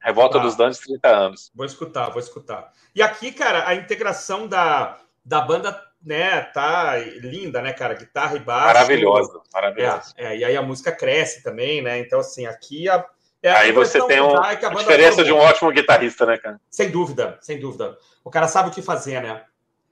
[0.00, 1.50] Revolta ah, dos Dantes 30 anos.
[1.54, 2.72] Vou escutar, vou escutar.
[2.94, 7.94] E aqui, cara, a integração da, da banda, né, tá linda, né, cara?
[7.94, 8.66] Guitarra e baixo.
[8.66, 10.12] Maravilhosa, maravilhosa.
[10.16, 11.98] É, é, e aí a música cresce também, né?
[11.98, 13.04] Então, assim, aqui a,
[13.42, 16.60] É, Aí você tem um, a diferença de um ótimo guitarrista, né, cara?
[16.70, 17.98] Sem dúvida, sem dúvida.
[18.22, 19.42] O cara sabe o que fazer, né?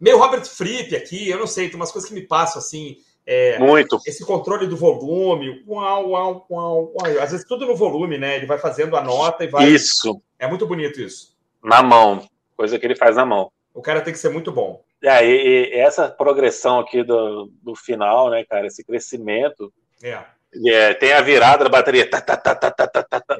[0.00, 2.98] Meio Robert Fripp aqui, eu não sei, tem umas coisas que me passam assim.
[3.26, 3.98] É, Muito.
[4.06, 7.20] Esse controle do volume, uau, uau, uau, uau.
[7.20, 8.36] Às vezes tudo no volume, né?
[8.36, 9.66] Ele vai fazendo a nota e vai.
[9.66, 10.22] Isso.
[10.38, 11.36] É muito bonito isso.
[11.62, 12.24] Na mão.
[12.56, 13.50] Coisa que ele faz na mão.
[13.74, 14.82] O cara tem que ser muito bom.
[15.02, 18.68] É, e, e essa progressão aqui do, do final, né, cara?
[18.68, 19.72] Esse crescimento.
[20.02, 20.22] É.
[20.64, 22.08] É, tem a virada da bateria.
[22.08, 23.36] Tá, tá, tá, tá, tá, tá, tá,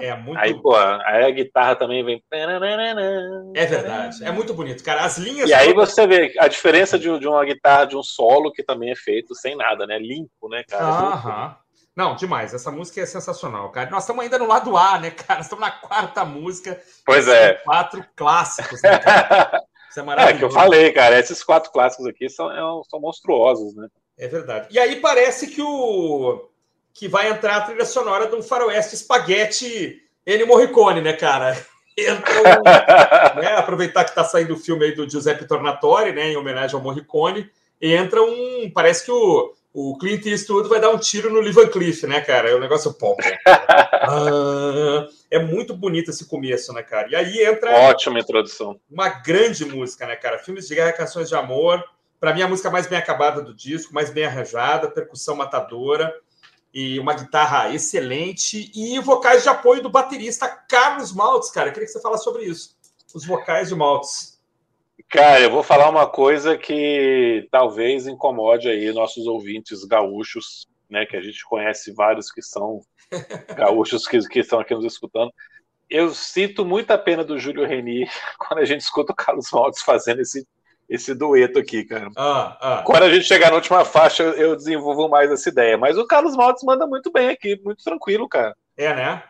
[0.00, 0.38] é, é muito.
[0.38, 2.22] Aí, pô, aí a guitarra também vem.
[3.54, 4.24] É verdade.
[4.24, 5.04] É muito bonito, cara.
[5.04, 5.48] As linhas.
[5.48, 8.90] E aí você vê a diferença de, de uma guitarra de um solo que também
[8.90, 9.98] é feito sem nada, né?
[9.98, 10.84] Limpo, né, cara?
[10.84, 11.56] Aham.
[11.96, 12.52] Não, demais.
[12.52, 13.88] Essa música é sensacional, cara.
[13.90, 15.40] Nós estamos ainda no lado A, né, cara?
[15.40, 16.80] Estamos na quarta música.
[17.06, 17.54] Pois é.
[17.54, 19.62] Quatro clássicos, né, cara?
[19.88, 20.36] Isso é maravilhoso.
[20.36, 21.18] É que eu falei, cara.
[21.18, 23.86] Esses quatro clássicos aqui são, é são monstruosos, né?
[24.18, 24.68] É verdade.
[24.70, 26.48] E aí parece que o
[26.92, 31.56] que vai entrar a trilha sonora de um faroeste espaguete Ennio Morricone, né, cara?
[31.98, 32.62] Entra um,
[33.40, 36.82] né, aproveitar que está saindo o filme aí do Giuseppe Tornatore, né, em homenagem ao
[36.82, 37.48] Morricone,
[37.80, 41.68] entra um, parece que o, o Clint Eastwood vai dar um tiro no Lee Van
[41.68, 42.50] Cleef, né, cara?
[42.50, 43.22] É um negócio pop.
[43.46, 47.08] ah, é muito bonito esse começo, né, cara?
[47.10, 48.78] E aí entra ótima introdução.
[48.90, 50.38] Uma grande música, né, cara?
[50.38, 51.82] Filmes de guerra, canções de amor,
[52.24, 56.10] para mim, a música mais bem acabada do disco, mais bem arranjada, percussão matadora
[56.72, 61.68] e uma guitarra excelente e vocais de apoio do baterista Carlos Maltz, cara.
[61.68, 62.78] Eu queria que você falasse sobre isso.
[63.14, 64.42] Os vocais de Maltz.
[65.10, 71.04] Cara, eu vou falar uma coisa que talvez incomode aí nossos ouvintes gaúchos, né?
[71.04, 72.80] Que a gente conhece vários que são
[73.54, 75.30] gaúchos que, que estão aqui nos escutando.
[75.90, 78.08] Eu sinto muita pena do Júlio Reni
[78.38, 80.46] quando a gente escuta o Carlos Maltz fazendo esse
[80.88, 82.10] esse dueto aqui, cara.
[82.16, 82.82] Ah, ah.
[82.84, 85.76] Quando a gente chegar na última faixa, eu desenvolvo mais essa ideia.
[85.76, 88.56] Mas o Carlos Maltes manda muito bem aqui, muito tranquilo, cara.
[88.76, 89.22] É, né?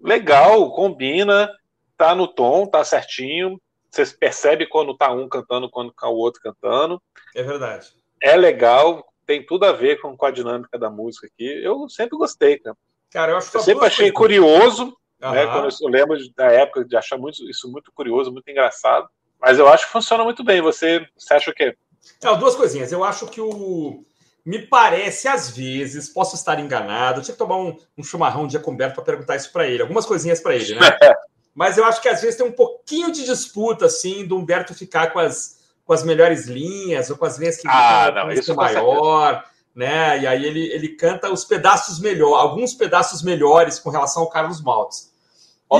[0.00, 1.50] Legal, combina,
[1.96, 3.60] tá no tom, tá certinho.
[3.90, 7.00] Você percebe quando tá um cantando, quando tá o outro cantando.
[7.34, 7.88] É verdade.
[8.22, 11.46] É legal, tem tudo a ver com, com a dinâmica da música aqui.
[11.62, 12.76] Eu sempre gostei, cara.
[13.10, 15.46] Cara, eu acho que eu sempre achei curioso, né?
[15.46, 19.08] Quando eu, eu lembro da época de achar muito, isso muito curioso, muito engraçado.
[19.42, 20.60] Mas eu acho que funciona muito bem.
[20.62, 21.76] Você, você acha o quê?
[22.22, 22.92] Não, duas coisinhas.
[22.92, 24.04] Eu acho que o.
[24.44, 27.20] Me parece, às vezes, posso estar enganado.
[27.20, 29.52] Eu tinha que tomar um, um chumarrão um dia com o Humberto para perguntar isso
[29.52, 29.82] para ele.
[29.82, 30.80] Algumas coisinhas para ele, né?
[31.54, 35.12] Mas eu acho que às vezes tem um pouquinho de disputa, assim, do Humberto ficar
[35.12, 39.44] com as, com as melhores linhas, ou com as linhas que ah, não, isso maior,
[39.74, 40.20] né?
[40.20, 44.62] E aí ele, ele canta os pedaços melhor, alguns pedaços melhores com relação ao Carlos
[44.62, 45.11] Maltz.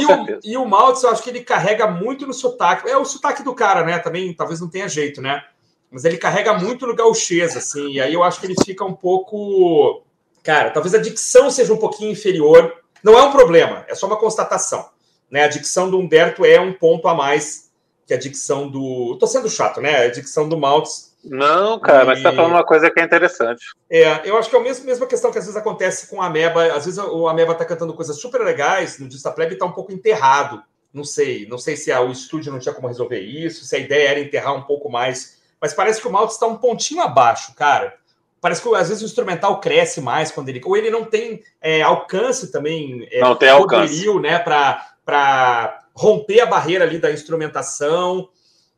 [0.00, 2.88] E o, e o Maltz, eu acho que ele carrega muito no sotaque.
[2.88, 3.98] É o sotaque do cara, né?
[3.98, 5.42] Também talvez não tenha jeito, né?
[5.90, 7.92] Mas ele carrega muito no gauchês, assim.
[7.92, 10.02] E aí eu acho que ele fica um pouco.
[10.42, 12.74] Cara, talvez a dicção seja um pouquinho inferior.
[13.02, 14.88] Não é um problema, é só uma constatação.
[15.30, 15.44] Né?
[15.44, 17.70] A dicção do Humberto é um ponto a mais
[18.06, 19.16] que a dicção do.
[19.18, 20.06] Tô sendo chato, né?
[20.06, 22.06] A dicção do Maltz não, cara, e...
[22.06, 23.64] mas você tá falando uma coisa que é interessante.
[23.88, 26.26] É, eu acho que é a mesma, mesma questão que às vezes acontece com a
[26.26, 26.64] Ameba.
[26.72, 29.72] Às vezes o Ameba tá cantando coisas super legais no Dista Plebe e tá um
[29.72, 30.62] pouco enterrado.
[30.92, 33.78] Não sei, não sei se a, o estúdio não tinha como resolver isso, se a
[33.78, 35.40] ideia era enterrar um pouco mais.
[35.60, 37.94] Mas parece que o Maltz está um pontinho abaixo, cara.
[38.40, 40.60] Parece que às vezes o instrumental cresce mais quando ele.
[40.64, 43.06] Ou ele não tem é, alcance também.
[43.12, 44.18] É, não tem alcance.
[44.18, 48.28] né, para romper a barreira ali da instrumentação.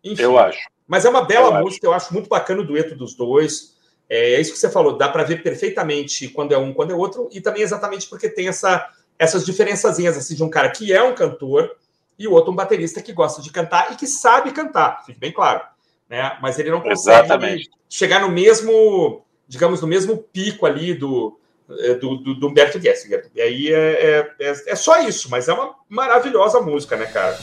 [0.04, 0.73] Enfim, eu acho.
[0.86, 1.92] Mas é uma bela eu música, acho.
[1.92, 3.74] eu acho muito bacana o dueto dos dois.
[4.08, 6.94] É, é isso que você falou, dá para ver perfeitamente quando é um, quando é
[6.94, 11.02] outro, e também exatamente porque tem essa, essas diferençazinhas assim, de um cara que é
[11.02, 11.74] um cantor
[12.18, 15.32] e o outro um baterista que gosta de cantar e que sabe cantar, fique bem
[15.32, 15.62] claro.
[16.08, 16.38] Né?
[16.40, 17.70] Mas ele não consegue exatamente.
[17.88, 21.38] chegar no mesmo, digamos, no mesmo pico ali do,
[21.70, 23.30] é, do, do, do Humberto Gessinger.
[23.34, 27.38] E aí é, é, é, é só isso, mas é uma maravilhosa música, né, cara?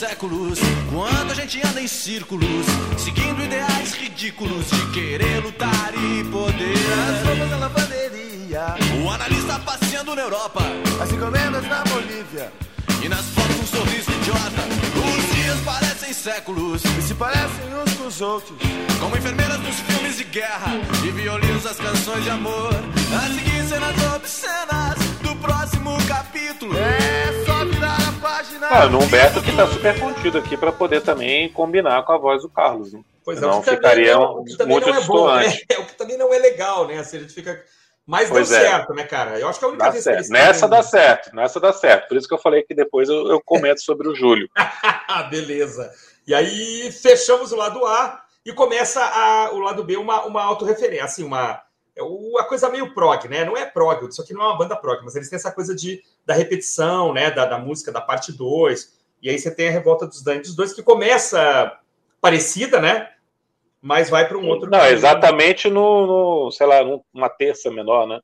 [0.00, 0.58] Séculos.
[0.90, 2.64] Quando a gente anda em círculos,
[2.96, 6.74] seguindo ideais ridículos de querer lutar e poder.
[7.10, 8.76] As roupas na lavanderia.
[9.04, 10.62] O analista passeando na Europa.
[11.02, 12.50] As encomendas na Bolívia.
[13.02, 14.62] E nas fotos um sorriso idiota.
[15.04, 16.82] Os dias parecem séculos.
[16.82, 18.58] E se parecem uns com os outros.
[18.98, 20.80] Como enfermeiras dos filmes de guerra.
[21.04, 22.72] E violinos as canções de amor.
[23.14, 26.74] A seguir cenas obscenas do próximo capítulo.
[26.74, 27.49] É
[28.62, 32.42] ah, no Humberto que tá super contido aqui para poder também combinar com a voz
[32.42, 32.92] do Carlos.
[32.92, 33.00] Né?
[33.24, 35.46] Pois é, não ficaria não, muito não é bom, né?
[35.78, 36.98] O que também não é legal, né?
[36.98, 37.62] Assim, a gente fica.
[38.06, 38.60] Mas pois deu é.
[38.62, 39.38] certo, né, cara?
[39.38, 40.24] Eu acho que é a única dá vez certo.
[40.24, 42.08] que Nessa dá certo, nessa dá certo.
[42.08, 44.48] Por isso que eu falei que depois eu, eu comento sobre o Júlio.
[45.30, 45.90] Beleza.
[46.26, 51.04] E aí fechamos o lado A e começa a, o lado B uma, uma autorreferência,
[51.04, 51.69] assim, uma é
[52.00, 53.44] o, a coisa meio prog, né?
[53.44, 55.74] Não é prog, isso aqui não é uma banda prog, mas eles têm essa coisa
[55.74, 57.30] de, da repetição, né?
[57.30, 58.98] Da, da música da parte 2.
[59.22, 61.78] E aí você tem a Revolta dos Dantes 2, que começa
[62.20, 63.10] parecida, né?
[63.82, 64.70] Mas vai para um outro.
[64.70, 64.96] Não, caminho.
[64.96, 68.20] exatamente no, no, sei lá, numa terça menor, né?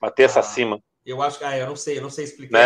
[0.00, 0.80] Uma terça ah, acima.
[1.04, 2.58] Eu acho que, ah, eu não sei, eu não sei explicar.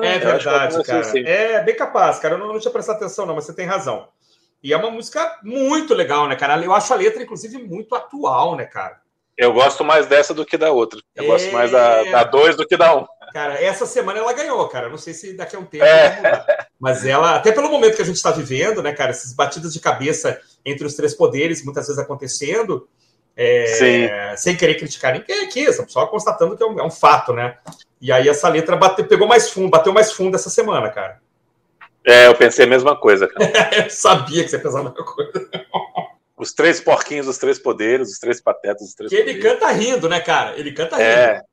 [0.00, 0.06] Né?
[0.08, 1.00] É verdade, cara.
[1.00, 1.22] Assim.
[1.26, 2.34] É bem capaz, cara.
[2.34, 4.08] Eu não, não tinha prestado atenção, não, mas você tem razão.
[4.62, 6.62] E é uma música muito legal, né, cara?
[6.62, 9.00] Eu acho a letra, inclusive, muito atual, né, cara?
[9.36, 11.00] Eu gosto mais dessa do que da outra.
[11.14, 11.26] Eu é...
[11.26, 12.98] gosto mais da 2 do que da 1.
[12.98, 13.06] Um.
[13.32, 14.88] Cara, essa semana ela ganhou, cara.
[14.88, 16.66] Não sei se daqui a um tempo é.
[16.80, 19.80] Mas ela, até pelo momento que a gente está vivendo, né, cara, essas batidas de
[19.80, 22.88] cabeça entre os três poderes, muitas vezes acontecendo,
[23.36, 27.58] é, sem querer criticar ninguém aqui, só constatando que é um, é um, fato, né?
[28.00, 31.20] E aí essa letra bateu, pegou mais fundo, bateu mais fundo essa semana, cara.
[32.06, 33.50] É, eu pensei a mesma coisa, cara.
[33.84, 35.50] eu sabia que você pensava a mesma coisa.
[36.36, 40.08] Os três porquinhos, os três poderes, os três patetas, os três Que ele canta rindo,
[40.08, 40.56] né, cara?
[40.56, 41.32] Ele canta é.
[41.32, 41.44] rindo.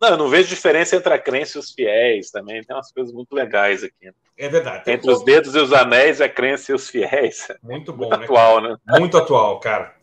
[0.00, 2.62] Não, eu não vejo diferença entre a crença e os fiéis também.
[2.62, 4.10] Tem umas coisas muito legais aqui.
[4.36, 4.90] É verdade.
[4.90, 7.48] Entre os dedos e os anéis, a crença e os fiéis.
[7.62, 8.76] Muito bom, muito né, atual, né?
[8.98, 9.94] Muito atual, cara.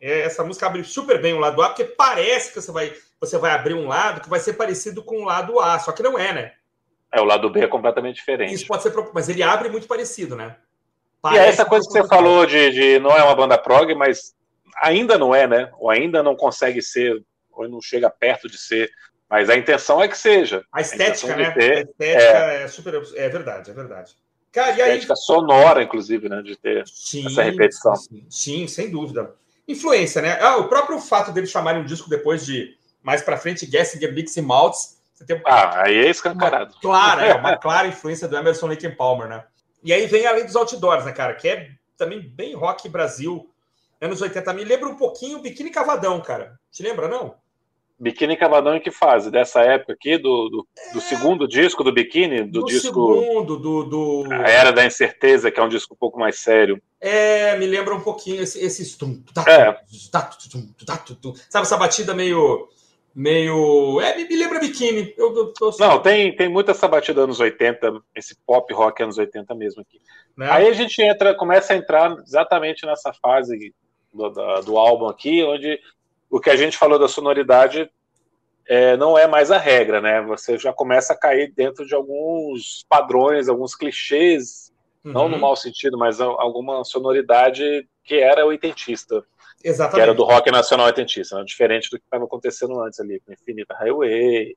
[0.00, 3.38] É, essa música abre super bem o lado A, porque parece que você vai, você
[3.38, 6.18] vai abrir um lado que vai ser parecido com o lado A, só que não
[6.18, 6.52] é, né?
[7.14, 8.52] É, o lado B é completamente diferente.
[8.52, 10.56] Isso pode ser, mas ele abre muito parecido, né?
[11.22, 13.94] Parece e é essa coisa que você falou de, de não é uma banda prog,
[13.94, 14.34] mas
[14.82, 15.70] ainda não é, né?
[15.78, 18.90] Ou ainda não consegue ser, ou não chega perto de ser.
[19.30, 20.64] Mas a intenção é que seja.
[20.72, 21.50] A estética, a né?
[21.52, 22.94] Ter, a estética é, é, super.
[23.14, 24.12] É verdade, é verdade.
[24.50, 25.18] Cara, a estética aí...
[25.18, 26.42] sonora, inclusive, né?
[26.42, 27.94] De ter sim, essa repetição.
[27.94, 29.34] Sim, sim, sem dúvida.
[29.68, 30.36] Influência, né?
[30.40, 34.36] Ah, o próprio fato dele chamarem um disco depois de mais para frente, Gessinger Mix
[34.38, 36.74] Maltz, você tem ah, aí é escancarado.
[36.82, 39.44] Clara, é uma clara influência do Emerson Lake Palmer, né?
[39.82, 41.34] E aí vem além dos outdoors, né, cara?
[41.34, 43.48] Que é também bem rock Brasil,
[44.00, 44.52] anos 80.
[44.52, 46.58] Me lembra um pouquinho Biquíni Cavadão, cara.
[46.72, 47.36] Te lembra, não?
[47.96, 49.30] Biquíni Cavadão em que fase?
[49.30, 51.00] Dessa época aqui, do, do, do é...
[51.00, 52.42] segundo disco do Biquíni?
[52.42, 52.86] Do, do disco.
[52.88, 54.32] segundo, do, do.
[54.32, 56.82] A Era da Incerteza, que é um disco um pouco mais sério.
[57.00, 58.82] É, me lembra um pouquinho esse, esse
[59.46, 59.78] é.
[61.48, 62.68] Sabe essa batida meio
[63.14, 64.00] meio.
[64.00, 65.14] É, me, lembra biquíni.
[65.16, 65.70] Eu, eu, eu...
[65.78, 70.00] Não, tem, tem muita essa batida anos 80, esse pop rock anos 80 mesmo aqui.
[70.36, 70.50] Né?
[70.50, 73.74] Aí a gente entra, começa a entrar exatamente nessa fase
[74.12, 75.78] do, da, do álbum aqui, onde
[76.28, 77.88] o que a gente falou da sonoridade
[78.66, 80.22] é, não é mais a regra, né?
[80.22, 84.72] Você já começa a cair dentro de alguns padrões, alguns clichês,
[85.04, 85.12] uhum.
[85.12, 85.40] não no uhum.
[85.42, 89.24] mau sentido, mas alguma sonoridade que era oitentista.
[89.64, 89.96] Exatamente.
[89.96, 91.44] Que era do rock nacional oitentista, né?
[91.44, 94.54] diferente do que estava acontecendo antes ali, com Infinita Highway,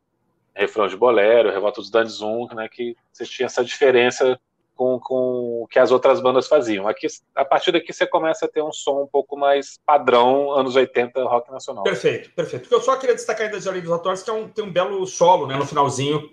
[0.53, 4.37] Refrão de Bolero, Revolta dos Dandes 1, né, que você tinha essa diferença
[4.75, 6.87] com, com o que as outras bandas faziam.
[6.87, 10.75] Aqui, a partir daqui você começa a ter um som um pouco mais padrão, anos
[10.75, 11.83] 80, rock nacional.
[11.83, 12.67] Perfeito, perfeito.
[12.71, 15.05] Eu só queria destacar ainda de Além dos Atores, que é um, tem um belo
[15.07, 16.29] solo né, no finalzinho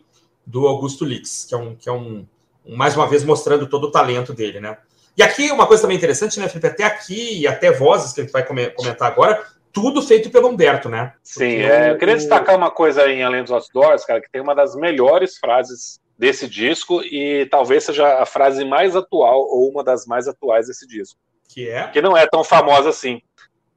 [0.47, 2.27] do Augusto Lix, que é um, que é um,
[2.66, 4.79] mais uma vez mostrando todo o talento dele, né?
[5.17, 6.67] E aqui uma coisa também interessante, né, Felipe?
[6.67, 10.89] Até aqui e até vozes que a gente vai comentar agora, tudo feito pelo Humberto,
[10.89, 11.12] né?
[11.23, 14.55] Sim, é, eu queria destacar uma coisa em Além dos Outdoors, cara, que tem uma
[14.55, 20.07] das melhores frases desse disco e talvez seja a frase mais atual ou uma das
[20.07, 21.19] mais atuais desse disco.
[21.49, 21.89] Que é?
[21.89, 23.21] Que não é tão famosa assim.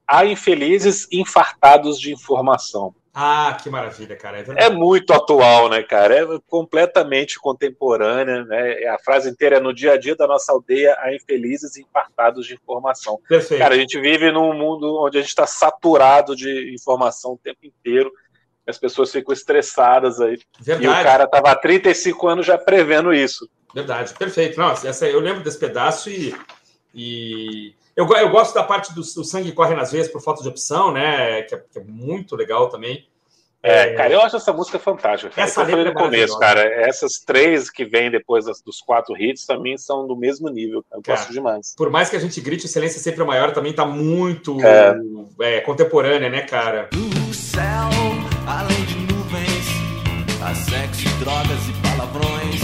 [0.07, 2.93] Há infelizes infartados de informação.
[3.19, 4.41] Ah, que maravilha, cara.
[4.41, 6.19] É, é, muito atual, né, cara?
[6.19, 8.85] É completamente contemporânea, né?
[8.89, 12.45] A frase inteira é no dia a dia da nossa aldeia há infelizes e infartados
[12.45, 13.19] de informação.
[13.27, 13.59] Perfeito.
[13.59, 17.65] Cara, a gente vive num mundo onde a gente está saturado de informação o tempo
[17.65, 18.11] inteiro.
[18.67, 20.37] As pessoas ficam estressadas aí.
[20.59, 20.85] Verdade.
[20.85, 23.49] E o cara estava há 35 anos já prevendo isso.
[23.73, 24.59] Verdade, perfeito.
[24.59, 26.35] Não, essa, eu lembro desse pedaço e,
[26.93, 30.47] e eu, eu gosto da parte do, do sangue corre nas veias por falta de
[30.47, 31.41] opção, né?
[31.41, 33.07] Que é, que é muito legal também.
[33.63, 35.31] É, cara, eu acho essa música fantástica.
[35.31, 35.47] Cara.
[35.47, 36.61] Essa eu falei no é começo, cara.
[36.61, 40.85] Essas três que vêm depois dos quatro hits também são do mesmo nível.
[40.93, 41.73] Eu cara, gosto demais.
[41.75, 44.95] Por mais que a gente grite, Excelência Sempre é Maior também tá muito é.
[45.41, 46.89] É, contemporânea, né, cara?
[46.91, 47.89] Do céu,
[48.45, 49.65] além de nuvens,
[50.39, 52.61] há sexo, drogas e palavrões.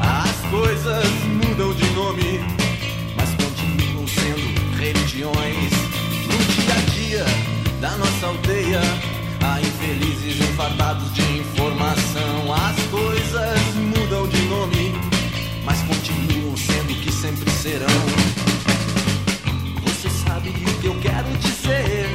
[0.00, 1.09] As coisas
[5.32, 7.24] No dia a dia
[7.80, 8.80] da nossa aldeia,
[9.42, 12.52] há infelizes enfardados de informação.
[12.52, 14.94] As coisas mudam de nome,
[15.64, 17.86] mas continuam sendo o que sempre serão.
[19.84, 22.06] Você sabe o que eu quero dizer,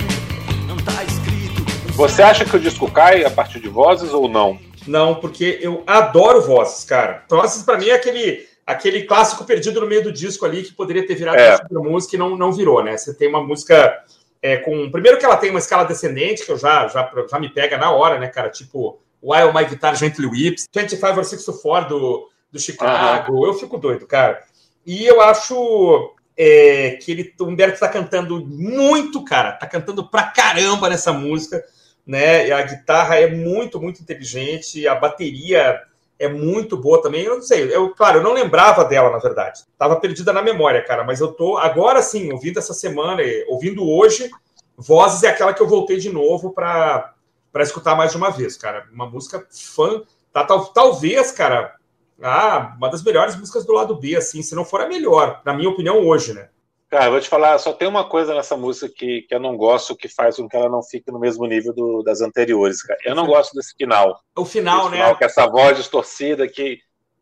[0.67, 1.63] não tá escrito.
[1.93, 4.59] Você acha que o disco cai a partir de vozes ou não?
[4.85, 7.23] Não, porque eu adoro vozes, cara.
[7.29, 11.05] Vozes para mim é aquele aquele clássico perdido no meio do disco ali que poderia
[11.05, 11.59] ter virado é.
[11.71, 12.97] música e não, não virou, né?
[12.97, 14.03] Você tem uma música
[14.41, 17.49] É, com, primeiro que ela tem uma escala descendente, que eu já, já, já me
[17.49, 18.49] pega na hora, né, cara?
[18.49, 23.33] Tipo, While My Guitar Gently Whips, 25 or 64 do, do Chicago.
[23.33, 23.45] Uhum.
[23.45, 24.43] Eu fico doido, cara.
[24.85, 29.53] E eu acho é, que ele, o Humberto está cantando muito, cara.
[29.53, 31.63] Tá cantando pra caramba nessa música,
[32.05, 32.47] né?
[32.47, 34.87] E a guitarra é muito, muito inteligente.
[34.87, 35.81] A bateria
[36.17, 37.23] é muito boa também.
[37.23, 39.63] Eu não sei, eu, claro, eu não lembrava dela, na verdade.
[39.77, 44.29] Tava perdida na memória, cara, mas eu tô agora sim, ouvindo essa semana, ouvindo hoje,
[44.77, 47.13] Vozes é aquela que eu voltei de novo para
[47.57, 48.87] escutar mais de uma vez, cara.
[48.91, 50.03] Uma música fã,
[50.33, 51.75] tá, tal, talvez, cara,
[52.21, 55.53] ah, uma das melhores músicas do lado B, assim, se não for a melhor, na
[55.53, 56.49] minha opinião, hoje, né?
[56.89, 59.57] Cara, eu vou te falar, só tem uma coisa nessa música que, que eu não
[59.57, 62.99] gosto, que faz com que ela não fique no mesmo nível do, das anteriores, cara.
[63.03, 64.19] Eu não gosto desse final.
[64.35, 64.97] O final, né?
[64.97, 66.79] Final, que essa voz distorcida, que,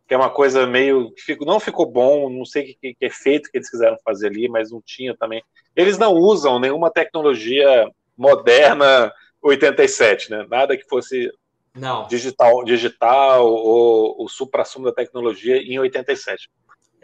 [0.07, 1.13] que é uma coisa meio.
[1.13, 4.27] Que fico, não ficou bom, não sei que, que, que efeito que eles quiseram fazer
[4.27, 5.41] ali, mas não tinha também.
[5.75, 9.11] Eles não usam nenhuma tecnologia moderna
[9.41, 10.45] 87, né?
[10.49, 11.31] Nada que fosse
[11.73, 12.07] não.
[12.07, 16.49] digital, digital ou o supra-sumo da tecnologia em 87.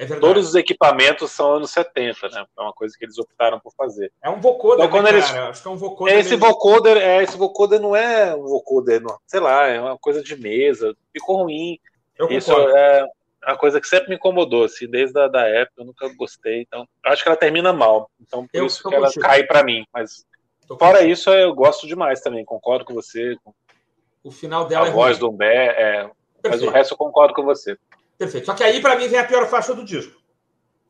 [0.02, 0.06] É.
[0.20, 2.46] Todos os equipamentos são anos 70, né?
[2.58, 4.14] É uma coisa que eles optaram por fazer.
[4.24, 5.26] É um vocoder, então, né, eles...
[5.30, 6.18] Acho que é um vocoder.
[6.18, 6.46] Esse mesmo.
[6.48, 10.38] vocoder, é, esse vocoder não é um vocoder, não, sei lá, é uma coisa de
[10.38, 11.78] mesa, ficou ruim.
[12.18, 12.78] Eu Isso concordo.
[12.78, 13.06] é
[13.46, 16.62] uma coisa que sempre me incomodou, assim, desde a da época, eu nunca gostei.
[16.62, 18.10] Então, acho que ela termina mal.
[18.22, 19.26] Então, por Eu isso que ela contigo.
[19.26, 19.86] cai para mim.
[19.94, 20.26] Mas
[20.66, 21.12] Tô fora contigo.
[21.12, 22.46] isso, eu gosto demais também.
[22.46, 23.36] Concordo com você.
[23.44, 23.54] Com
[24.24, 25.32] O final dela a é voz ruim.
[25.32, 26.10] do Bé, é,
[26.48, 27.78] mas o resto eu concordo com você.
[28.20, 28.46] Perfeito.
[28.46, 30.20] Só que aí, para mim, vem a pior faixa do disco.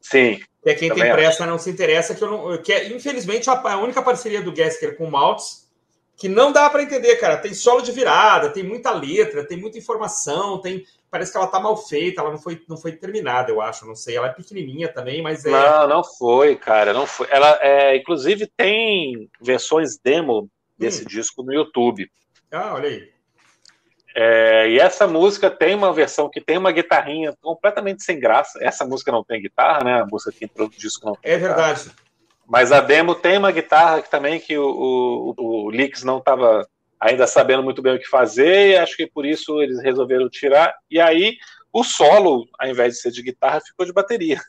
[0.01, 1.13] Sim, Que é quem tem acho.
[1.13, 2.57] pressa não se interessa, que eu não.
[2.61, 5.69] Que é, infelizmente, a, única parceria do Gesker com o Maltz,
[6.17, 7.37] que não dá para entender, cara.
[7.37, 10.83] Tem solo de virada, tem muita letra, tem muita informação, tem.
[11.11, 13.85] Parece que ela tá mal feita, ela não foi, não foi terminada, eu acho.
[13.85, 14.15] Não sei.
[14.17, 15.51] Ela é pequenininha também, mas é.
[15.51, 17.27] Não, não foi, cara, não foi.
[17.29, 21.07] Ela, é, inclusive, tem versões demo desse Hum.
[21.07, 22.09] disco no YouTube.
[22.51, 23.18] Ah, olha aí.
[24.15, 28.59] É, e essa música tem uma versão que tem uma guitarrinha completamente sem graça.
[28.61, 30.01] Essa música não tem guitarra, né?
[30.01, 31.55] A música que entrou no disco não tem É guitarra.
[31.55, 31.91] verdade.
[32.47, 36.67] Mas a demo tem uma guitarra que também que o, o, o Lix não estava
[36.99, 40.73] ainda sabendo muito bem o que fazer, e acho que por isso eles resolveram tirar.
[40.89, 41.37] E aí
[41.71, 44.41] o solo, ao invés de ser de guitarra, ficou de bateria.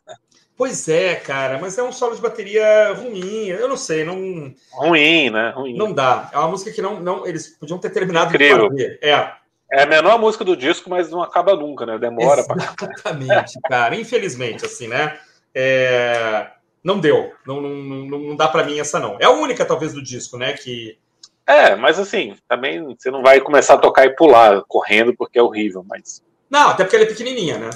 [0.57, 3.47] Pois é, cara, mas é um solo de bateria ruim.
[3.49, 5.51] Eu não sei, não, Ruim, né?
[5.55, 5.75] Ruim.
[5.75, 6.29] não dá.
[6.33, 8.69] É uma música que não, não eles podiam ter terminado Incrível.
[8.69, 8.99] de fazer.
[9.01, 9.33] É,
[9.73, 11.99] É a menor música do disco, mas não acaba nunca, né?
[11.99, 13.95] Demora pra Exatamente, cara.
[13.95, 15.19] Infelizmente, assim, né?
[15.55, 16.49] É,
[16.83, 17.33] Não deu.
[17.47, 19.17] Não, não, não, não dá para mim essa, não.
[19.21, 20.55] É a única, talvez, do disco, né?
[20.55, 20.99] Que.
[21.47, 25.43] É, mas assim, também você não vai começar a tocar e pular correndo porque é
[25.43, 27.71] horrível, mas Não, até porque ela é pequenininha, né?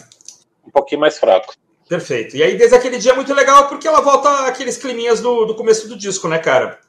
[0.67, 1.55] um pouquinho mais fraco.
[1.89, 2.37] Perfeito.
[2.37, 5.55] E aí, desde aquele dia é muito legal porque ela volta aqueles climinhas do, do
[5.55, 6.81] começo do disco, né, cara?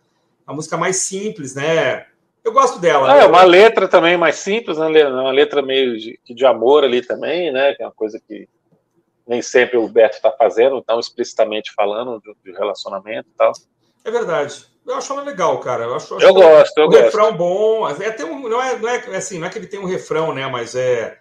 [0.47, 2.05] A música mais simples, né?
[2.45, 3.11] Eu gosto dela.
[3.11, 4.85] Ah, é uma letra também mais simples, né?
[5.07, 7.73] Uma letra meio de, de amor ali também, né?
[7.73, 8.47] Que é uma coisa que
[9.27, 13.51] nem sempre o Beto está fazendo, tão explicitamente falando de, de relacionamento e tal.
[14.03, 14.63] É verdade.
[14.85, 15.85] Eu acho ela legal, cara.
[15.85, 17.03] Eu, acho, Eu gosto, eu o gosto.
[17.05, 17.89] refrão bom.
[17.89, 20.31] É, tem um, não, é, não é assim, não é que ele tem um refrão,
[20.31, 20.45] né?
[20.45, 21.17] Mas é,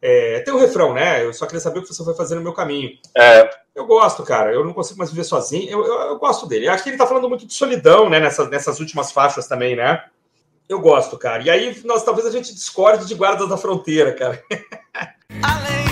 [0.00, 0.40] é.
[0.40, 1.22] Tem um refrão, né?
[1.26, 2.96] Eu só queria saber o que você foi fazer no meu caminho.
[3.14, 4.50] É, Eu gosto, cara.
[4.50, 5.70] Eu não consigo mais viver sozinho.
[5.70, 6.68] Eu, eu, eu gosto dele.
[6.68, 8.18] Acho que ele tá falando muito de solidão, né?
[8.18, 10.02] Nessas, nessas últimas faixas também, né?
[10.68, 11.42] Eu gosto, cara.
[11.42, 14.42] E aí, nós talvez a gente discorde de Guardas da Fronteira, cara.
[15.42, 15.83] Além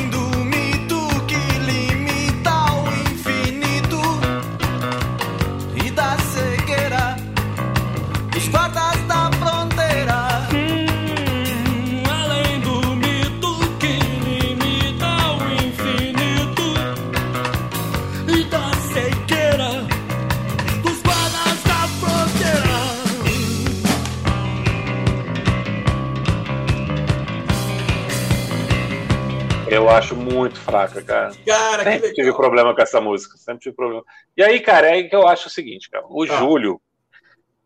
[29.74, 31.32] eu acho muito fraca, cara.
[31.46, 32.36] Cara, que Sempre tive legal.
[32.36, 34.04] problema com essa música, sempre tive problema.
[34.36, 36.04] E aí, cara, é que eu acho o seguinte, cara.
[36.08, 36.26] O Ah.
[36.26, 36.80] Júlio,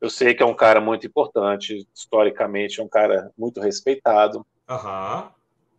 [0.00, 5.30] eu sei que é um cara muito importante, historicamente, é um cara muito respeitado Aham.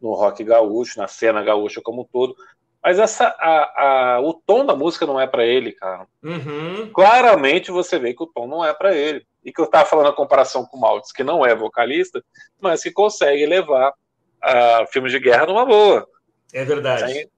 [0.02, 2.36] no rock gaúcho, na cena gaúcha como um todo.
[2.84, 6.08] Mas essa, a, a- o tom da música não é pra ele, cara.
[6.24, 6.90] Uhum.
[6.94, 9.26] Claramente você vê que o tom não é pra ele.
[9.44, 12.24] E que eu tava falando a comparação com o Maltz, que não é vocalista,
[12.62, 13.94] mas que consegue levar
[14.42, 16.08] a filmes de guerra numa boa.
[16.54, 17.04] É verdade.
[17.04, 17.30] Aí,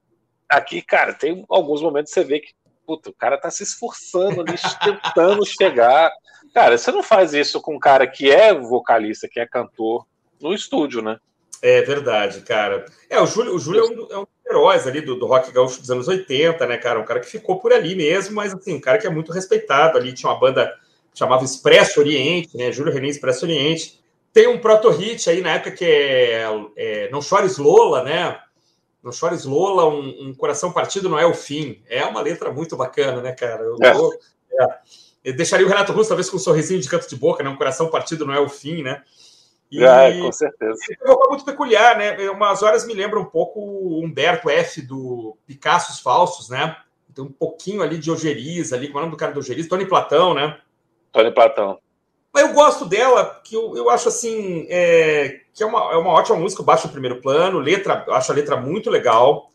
[0.47, 2.53] aqui, cara, tem alguns momentos que você vê que
[2.89, 6.11] puta, o cara tá se esforçando ali, tentando chegar.
[6.55, 10.07] Cara, você não faz isso com um cara que é vocalista, que é cantor,
[10.41, 11.19] no estúdio, né?
[11.61, 12.85] É verdade, cara.
[13.07, 15.51] É, o Júlio, o Júlio é, um, é um dos heróis ali do, do rock
[15.51, 16.99] gaúcho dos anos 80, né, cara?
[16.99, 19.95] Um cara que ficou por ali mesmo, mas assim, um cara que é muito respeitado
[19.95, 20.13] ali.
[20.13, 20.73] Tinha uma banda,
[21.13, 22.71] chamava Expresso Oriente, né?
[22.71, 23.99] Júlio René Expresso Oriente.
[24.33, 26.45] Tem um proto-hit aí na época que é,
[26.75, 28.39] é, Não Chores Lola, né?
[29.03, 31.81] Não Chores Lola, um, um, coração partido não é o fim.
[31.87, 33.63] É uma letra muito bacana, né, cara?
[33.63, 35.29] Eu, é.
[35.29, 35.31] é.
[35.31, 37.49] deixaria o Renato Russo, talvez, com um sorrisinho de canto de boca, né?
[37.49, 39.01] Um coração partido não é o fim, né?
[39.71, 40.79] E, é, com certeza.
[41.01, 42.29] É um muito peculiar, né?
[42.29, 44.81] Umas horas me lembra um pouco o Humberto F.
[44.81, 46.75] do Picassos Falsos, né?
[47.13, 49.67] Tem um pouquinho ali de Ojeriz, ali, como é o nome do cara do Ojeriz?
[49.67, 50.59] Tony Platão, né?
[51.11, 51.79] Tony Platão.
[52.33, 56.11] Mas eu gosto dela, que eu, eu acho assim, é, que é uma, é uma
[56.11, 59.51] ótima música, baixo no primeiro plano, letra, acho a letra muito legal,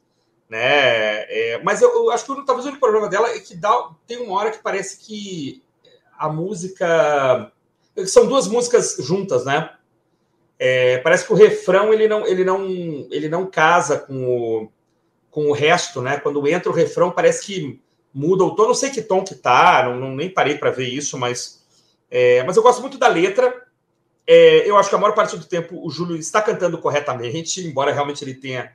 [0.50, 1.22] né?
[1.30, 4.18] É, mas eu, eu, acho que talvez o único problema dela é que dá, tem
[4.18, 5.62] uma hora que parece que
[6.18, 7.50] a música.
[8.06, 9.70] São duas músicas juntas, né?
[10.58, 12.66] É, parece que o refrão ele não, ele não,
[13.10, 14.72] ele não casa com o,
[15.30, 16.18] com o resto, né?
[16.18, 17.80] Quando entra o refrão, parece que
[18.12, 18.66] muda o tom.
[18.66, 21.64] Não sei que tom que tá, não, não nem parei para ver isso, mas,
[22.10, 23.63] é, mas eu gosto muito da letra.
[24.26, 27.92] É, eu acho que a maior parte do tempo o Júlio está cantando corretamente, embora
[27.92, 28.72] realmente ele tenha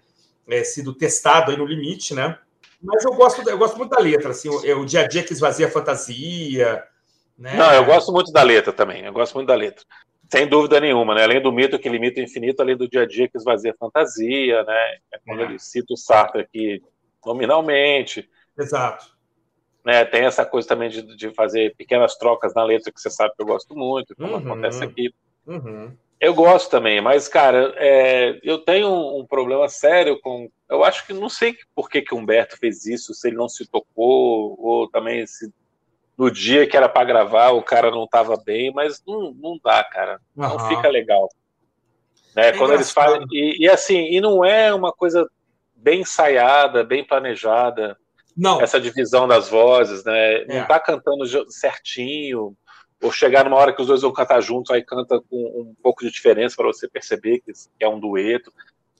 [0.48, 2.38] é, sido testado aí no limite, né?
[2.82, 5.24] Mas eu gosto, eu gosto muito da letra, assim, o, é, o dia a dia
[5.24, 6.84] que esvazia a fantasia.
[7.38, 7.56] Né?
[7.56, 9.84] Não, eu gosto muito da letra também, eu gosto muito da letra.
[10.32, 11.24] Sem dúvida nenhuma, né?
[11.24, 13.78] Além do mito que limita o infinito, além do dia a dia que esvazia a
[13.78, 14.98] fantasia, né?
[15.12, 15.46] É quando é.
[15.46, 16.82] ele cita o Sartre aqui
[17.26, 18.30] nominalmente.
[18.58, 19.08] Exato.
[19.84, 20.06] Né?
[20.06, 23.42] Tem essa coisa também de, de fazer pequenas trocas na letra que você sabe que
[23.42, 24.38] eu gosto muito, como uhum.
[24.38, 25.12] acontece aqui.
[25.50, 25.98] Uhum.
[26.22, 30.50] Eu gosto também, mas, cara, é, eu tenho um, um, problema sério com.
[30.70, 33.66] Eu acho que não sei por que, que Humberto fez isso, se ele não se
[33.66, 35.52] tocou, ou também se
[36.18, 39.82] no dia que era para gravar o cara não estava bem, mas não, não dá,
[39.86, 40.20] cara.
[40.36, 40.68] Não uhum.
[40.68, 41.30] fica legal.
[42.36, 42.50] Né?
[42.50, 43.26] É Quando eles fazem.
[43.32, 45.26] E, e, assim, e não é uma coisa
[45.74, 47.98] bem ensaiada, bem planejada.
[48.36, 48.62] Não.
[48.62, 50.42] Essa divisão das vozes, né?
[50.42, 50.60] É.
[50.60, 52.54] Não tá cantando certinho.
[53.02, 56.04] Ou chegar numa hora que os dois vão cantar juntos, aí canta com um pouco
[56.04, 58.52] de diferença para você perceber que é um dueto.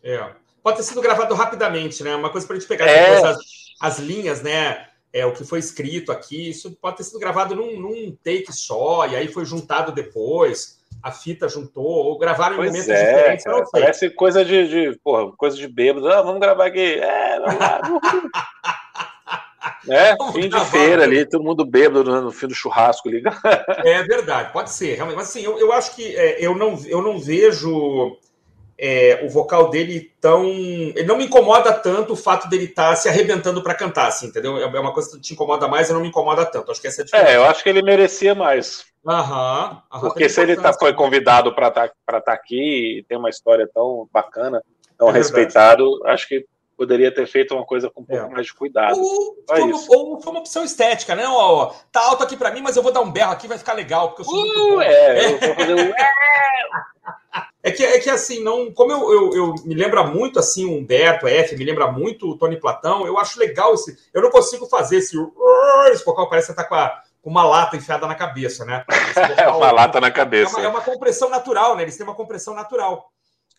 [0.04, 0.34] É.
[0.64, 2.16] Pode ter sido gravado rapidamente, né?
[2.16, 3.24] Uma coisa para a gente pegar é.
[3.24, 3.40] as,
[3.82, 4.90] as linhas, né?
[5.12, 9.08] é, o que foi escrito aqui, isso pode ter sido gravado num, num take só,
[9.08, 13.46] e aí foi juntado depois, a fita juntou, ou gravaram pois em momentos é, diferentes.
[13.46, 16.08] Cara, parece coisa de, de, porra, coisa de bêbado.
[16.10, 17.00] Ah, vamos gravar aqui.
[17.00, 17.82] É, vamos lá.
[19.88, 23.24] É, fim de feira ali, todo mundo bêbado no, fim do churrasco ali.
[23.86, 25.18] é verdade, pode ser, realmente.
[25.18, 28.18] Mas assim, eu, eu acho que é, eu, não, eu não vejo
[28.78, 30.46] é, o vocal dele tão.
[30.46, 34.28] Ele não me incomoda tanto o fato dele estar tá se arrebentando para cantar, assim,
[34.28, 34.58] entendeu?
[34.58, 36.72] É, é uma coisa que te incomoda mais e não me incomoda tanto.
[36.72, 37.32] Acho que essa é a diferença.
[37.32, 38.86] É, eu acho que ele merecia mais.
[39.06, 39.82] Aham.
[39.92, 43.30] aham Porque se ele tá, foi convidado para estar tá, tá aqui e tem uma
[43.30, 44.62] história tão bacana,
[44.98, 46.46] tão é respeitado, acho que
[46.80, 48.30] poderia ter feito uma coisa com um pouco é.
[48.30, 48.98] mais de cuidado.
[48.98, 51.28] Ou foi, uma, ou foi, uma, opção estética, né?
[51.28, 53.74] Ó, tá alto aqui para mim, mas eu vou dar um berro aqui, vai ficar
[53.74, 54.82] legal, porque eu sou uh, muito bom.
[54.82, 55.94] É, eu vou fazer um...
[57.62, 60.78] É que, é que assim, não, como eu, eu, eu, me lembra muito assim o
[60.78, 63.98] Humberto F, me lembra muito o Tony Platão, eu acho legal esse.
[64.14, 65.18] Eu não consigo fazer esse.
[65.92, 68.86] Esse vocal parece que tá com, a, com uma lata enfiada na cabeça, né?
[69.14, 70.56] Vocal, é uma lata na cabeça.
[70.56, 71.84] É uma, é uma, compressão natural, né?
[71.84, 73.12] Eles têm uma compressão natural.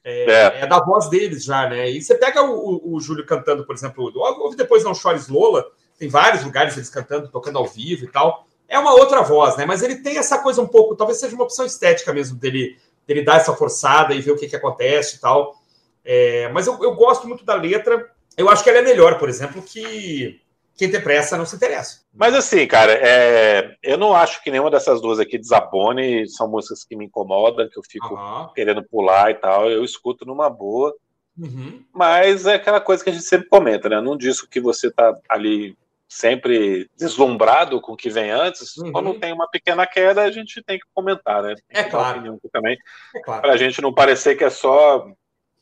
[0.02, 0.60] É, é.
[0.62, 1.90] é da voz deles já, né?
[1.90, 5.66] E você pega o, o, o Júlio cantando, por exemplo, ouve depois Não Chores Lola,
[5.98, 8.46] tem vários lugares eles cantando, tocando ao vivo e tal.
[8.68, 9.66] É uma outra voz, né?
[9.66, 12.78] Mas ele tem essa coisa um pouco, talvez seja uma opção estética mesmo dele
[13.10, 15.56] ele dá essa forçada e ver o que, que acontece e tal.
[16.04, 18.10] É, mas eu, eu, gosto muito da letra.
[18.36, 20.40] Eu acho que ela é melhor, por exemplo, que
[20.80, 22.00] quem tem pressa não se interessa.
[22.10, 26.26] Mas assim, cara, é, eu não acho que nenhuma dessas duas aqui desabone.
[26.26, 28.48] São músicas que me incomodam, que eu fico uhum.
[28.54, 29.70] querendo pular e tal.
[29.70, 30.94] Eu escuto numa boa.
[31.38, 31.84] Uhum.
[31.92, 34.00] Mas é aquela coisa que a gente sempre comenta, né?
[34.00, 35.76] Num disco que você tá ali
[36.08, 38.90] sempre deslumbrado com o que vem antes, uhum.
[38.90, 41.54] quando tem uma pequena queda, a gente tem que comentar, né?
[41.68, 42.40] é claro.
[42.50, 42.76] também,
[43.14, 43.42] é claro.
[43.42, 45.06] Para a gente não parecer que é só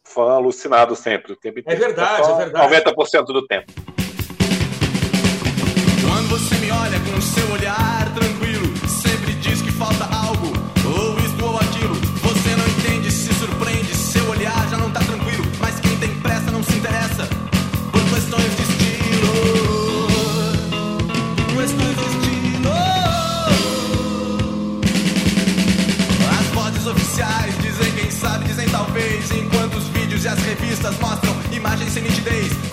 [0.05, 1.33] fã alucinado sempre.
[1.33, 1.61] O tempo.
[1.66, 2.95] É verdade, é, é verdade.
[2.95, 3.98] 90% do tempo.
[6.29, 10.53] Você me olha com o seu olhar tranquilo, sempre diz que falta algo,
[10.85, 11.95] ou isto ou aquilo.
[12.22, 16.51] Você não entende, se surpreende, seu olhar já não tá tranquilo, mas quem tem pressa
[16.51, 17.26] não se interessa
[17.91, 18.68] por questões de
[26.89, 29.31] oficiais dizem quem sabe, dizem talvez.
[29.31, 32.68] Enquanto os vídeos e as revistas mostram imagens sem nitidez.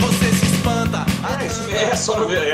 [1.76, 2.54] É, é só no é,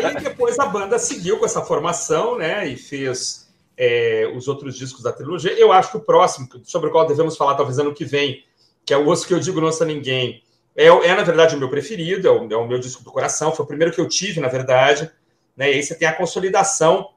[0.00, 2.66] E aí depois a banda seguiu com essa formação, né?
[2.66, 5.52] E fez é, os outros discos da trilogia.
[5.52, 8.44] Eu acho que o próximo, sobre o qual devemos falar talvez ano que vem,
[8.84, 10.42] que é o Osso que eu digo Nossa Ninguém,
[10.76, 13.54] é, é na verdade o meu preferido, é o, é o meu disco do coração,
[13.54, 15.10] foi o primeiro que eu tive, na verdade.
[15.56, 15.72] Né?
[15.72, 17.10] E aí você tem a consolidação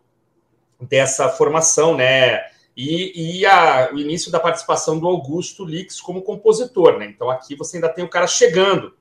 [0.79, 2.41] dessa formação, né?
[2.75, 7.05] E, e a, o início da participação do Augusto Lix como compositor, né?
[7.05, 8.93] Então aqui você ainda tem o cara chegando,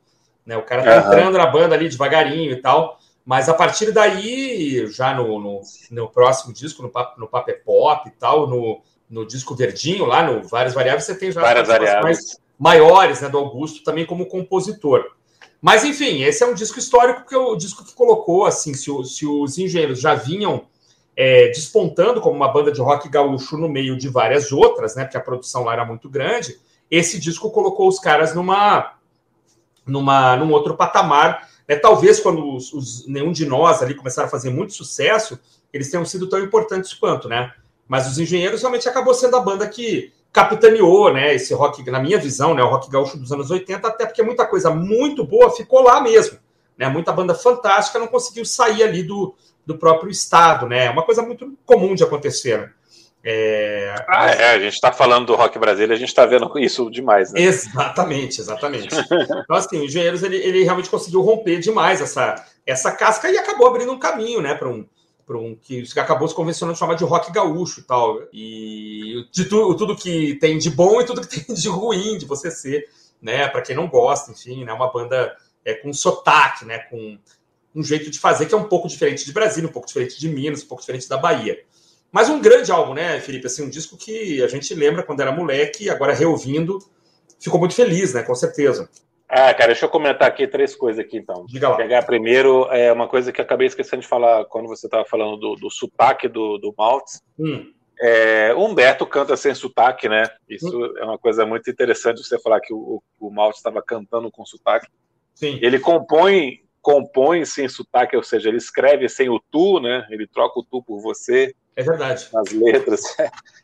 [0.45, 0.57] né?
[0.57, 1.13] O cara tá uhum.
[1.13, 2.99] entrando na banda ali devagarinho e tal.
[3.25, 8.13] Mas a partir daí, já no, no, no próximo disco, no, no Paper Pop e
[8.13, 12.41] tal, no, no disco verdinho, lá no Várias Variáveis, você tem já Várias variáveis.
[12.59, 15.05] maiores né, do Augusto também como compositor.
[15.61, 18.91] Mas, enfim, esse é um disco histórico, que é o disco que colocou, assim, se,
[19.05, 20.65] se os engenheiros já vinham
[21.17, 25.17] é, despontando como uma banda de rock gaúcho no meio de várias outras, né, porque
[25.17, 26.59] a produção lá era muito grande,
[26.91, 28.95] esse disco colocou os caras numa,
[29.87, 34.31] numa, num outro patamar é, talvez quando os, os, nenhum de nós ali começaram a
[34.31, 35.39] fazer muito sucesso,
[35.73, 37.53] eles tenham sido tão importantes quanto, né?
[37.89, 41.35] Mas os engenheiros realmente acabou sendo a banda que capitaneou, né?
[41.35, 42.63] Esse rock, na minha visão, né?
[42.63, 46.39] O rock gaúcho dos anos 80, até porque muita coisa muito boa ficou lá mesmo.
[46.77, 46.89] Né?
[46.89, 50.87] Muita banda fantástica não conseguiu sair ali do, do próprio estado, né?
[50.87, 52.75] É uma coisa muito comum de acontecer.
[53.25, 53.95] É...
[54.09, 57.33] Ah, é, a gente está falando do rock brasileiro, a gente está vendo isso demais,
[57.33, 57.41] né?
[57.41, 58.89] Exatamente, exatamente.
[58.93, 63.69] então, assim, o Engenheiros ele, ele realmente conseguiu romper demais essa, essa casca e acabou
[63.69, 64.85] abrindo um caminho, né, para um,
[65.31, 68.19] um que acabou se convencionando chamar de rock gaúcho e tal.
[68.33, 72.27] E de tu, tudo que tem de bom e tudo que tem de ruim de
[72.27, 72.89] você ser,
[73.21, 75.33] né, para quem não gosta, enfim, né, uma banda
[75.65, 77.17] é, com sotaque, né, com
[77.75, 80.29] um jeito de fazer que é um pouco diferente de Brasília, um pouco diferente de
[80.29, 81.59] Minas, um pouco diferente da Bahia.
[82.13, 83.47] Mas um grande álbum, né, Felipe?
[83.47, 86.79] Assim, um disco que a gente lembra quando era moleque, agora reouvindo,
[87.41, 88.23] ficou muito feliz, né?
[88.23, 88.89] Com certeza.
[89.27, 91.47] Ah, cara, deixa eu comentar aqui três coisas aqui, então.
[91.49, 91.77] Diga lá.
[91.77, 95.55] Pegar primeiro, é uma coisa que acabei esquecendo de falar quando você estava falando do,
[95.55, 97.23] do sotaque do, do Maltz.
[97.39, 97.73] Hum.
[97.99, 100.25] É, Humberto canta sem sotaque, né?
[100.47, 100.99] Isso hum.
[100.99, 104.89] é uma coisa muito interessante você falar que o, o Maltz estava cantando com sotaque.
[105.35, 105.59] Sim.
[105.63, 110.05] Ele compõe compõe sem sotaque, ou seja, ele escreve sem o tu, né?
[110.11, 111.55] Ele troca o tu por você.
[111.75, 112.29] É verdade.
[112.33, 113.01] Nas letras.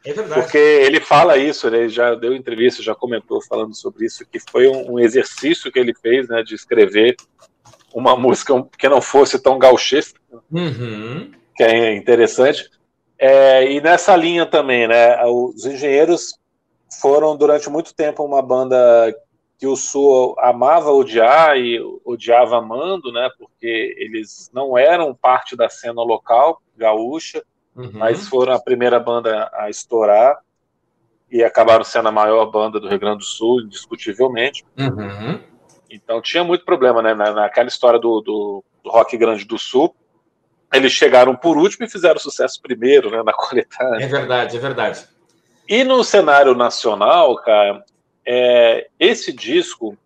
[0.04, 0.40] É verdade.
[0.40, 4.68] Porque ele fala isso, ele já deu entrevista, já comentou falando sobre isso, que foi
[4.68, 7.16] um, um exercício que ele fez, né, de escrever
[7.92, 10.18] uma música que não fosse tão gauchista,
[10.50, 11.30] uhum.
[11.54, 12.70] que é interessante.
[13.18, 16.38] É, e nessa linha também, né, os engenheiros
[17.00, 19.14] foram durante muito tempo uma banda
[19.58, 25.68] que o Sul amava odiar e odiava amando, né, porque eles não eram parte da
[25.68, 27.42] cena local gaúcha,
[27.78, 27.90] uhum.
[27.94, 30.38] mas foram a primeira banda a estourar
[31.30, 34.64] e acabaram sendo a maior banda do Rio Grande do Sul, indiscutivelmente.
[34.78, 35.40] Uhum.
[35.90, 39.94] Então tinha muito problema, né, na, naquela história do, do, do Rock Grande do Sul,
[40.72, 44.04] eles chegaram por último e fizeram sucesso primeiro, né, na coletânea.
[44.04, 45.08] É verdade, é verdade.
[45.68, 47.84] E no cenário nacional, cara,
[48.26, 49.96] é, esse disco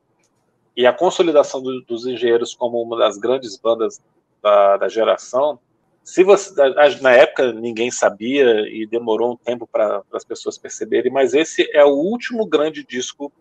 [0.77, 4.01] e a consolidação do, dos engenheiros como uma das grandes bandas
[4.43, 5.59] da, da geração,
[6.05, 6.53] se você
[7.01, 11.85] na época ninguém sabia e demorou um tempo para as pessoas perceberem, mas esse é
[11.85, 13.33] o último grande disco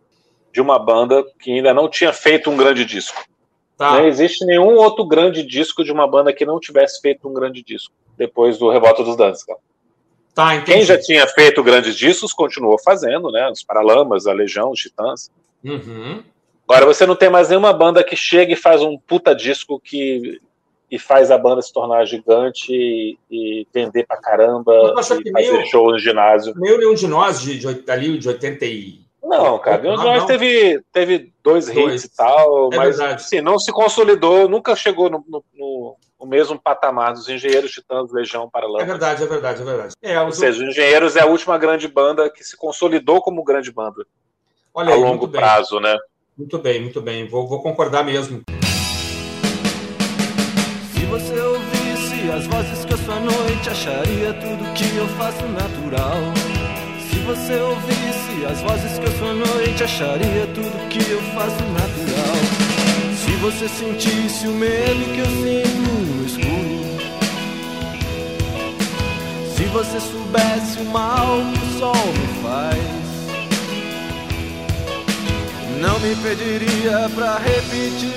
[0.54, 3.26] de uma banda que ainda não tinha feito um grande disco.
[3.78, 3.94] Tá.
[3.94, 7.64] Não existe nenhum outro grande disco de uma banda que não tivesse feito um grande
[7.64, 9.44] disco depois do Revolta dos Danças.
[10.34, 13.50] Tá, Quem já tinha feito grandes discos continuou fazendo, né?
[13.50, 15.32] Os Paralamas, a Legião, os Titãs.
[15.64, 16.24] Uhum.
[16.68, 20.40] Agora você não tem mais nenhuma banda que chega e faz um puta disco que
[20.92, 25.66] e faz a banda se tornar gigante e, e vender pra caramba e fazer meio,
[25.68, 26.54] show no ginásio.
[26.58, 29.00] Meio nenhum de nós de, de, ali de 80 e...
[29.24, 33.40] Não, cara, nenhum de nós teve, teve dois, dois hits e tal, é mas assim,
[33.40, 38.50] não se consolidou, nunca chegou no, no, no o mesmo patamar dos Engenheiros Titãs, Legião,
[38.50, 38.84] Paralamas.
[38.84, 39.94] É verdade, é verdade, é verdade.
[40.02, 43.72] É, Ou seja, os Engenheiros é a última grande banda que se consolidou como grande
[43.72, 44.06] banda.
[44.74, 45.98] Olha a aí, longo prazo, né?
[46.38, 47.28] Muito bem, muito bem.
[47.28, 48.44] Vou, vou concordar mesmo.
[53.62, 56.18] Noite, acharia tudo que eu faço natural.
[57.10, 62.36] Se você ouvisse as vozes que eu sou noite, acharia tudo que eu faço natural.
[63.24, 66.82] Se você sentisse o medo que eu sinto no escuro.
[69.56, 73.02] Se você soubesse o mal que o sol me faz.
[75.80, 78.12] Não me pediria pra repetir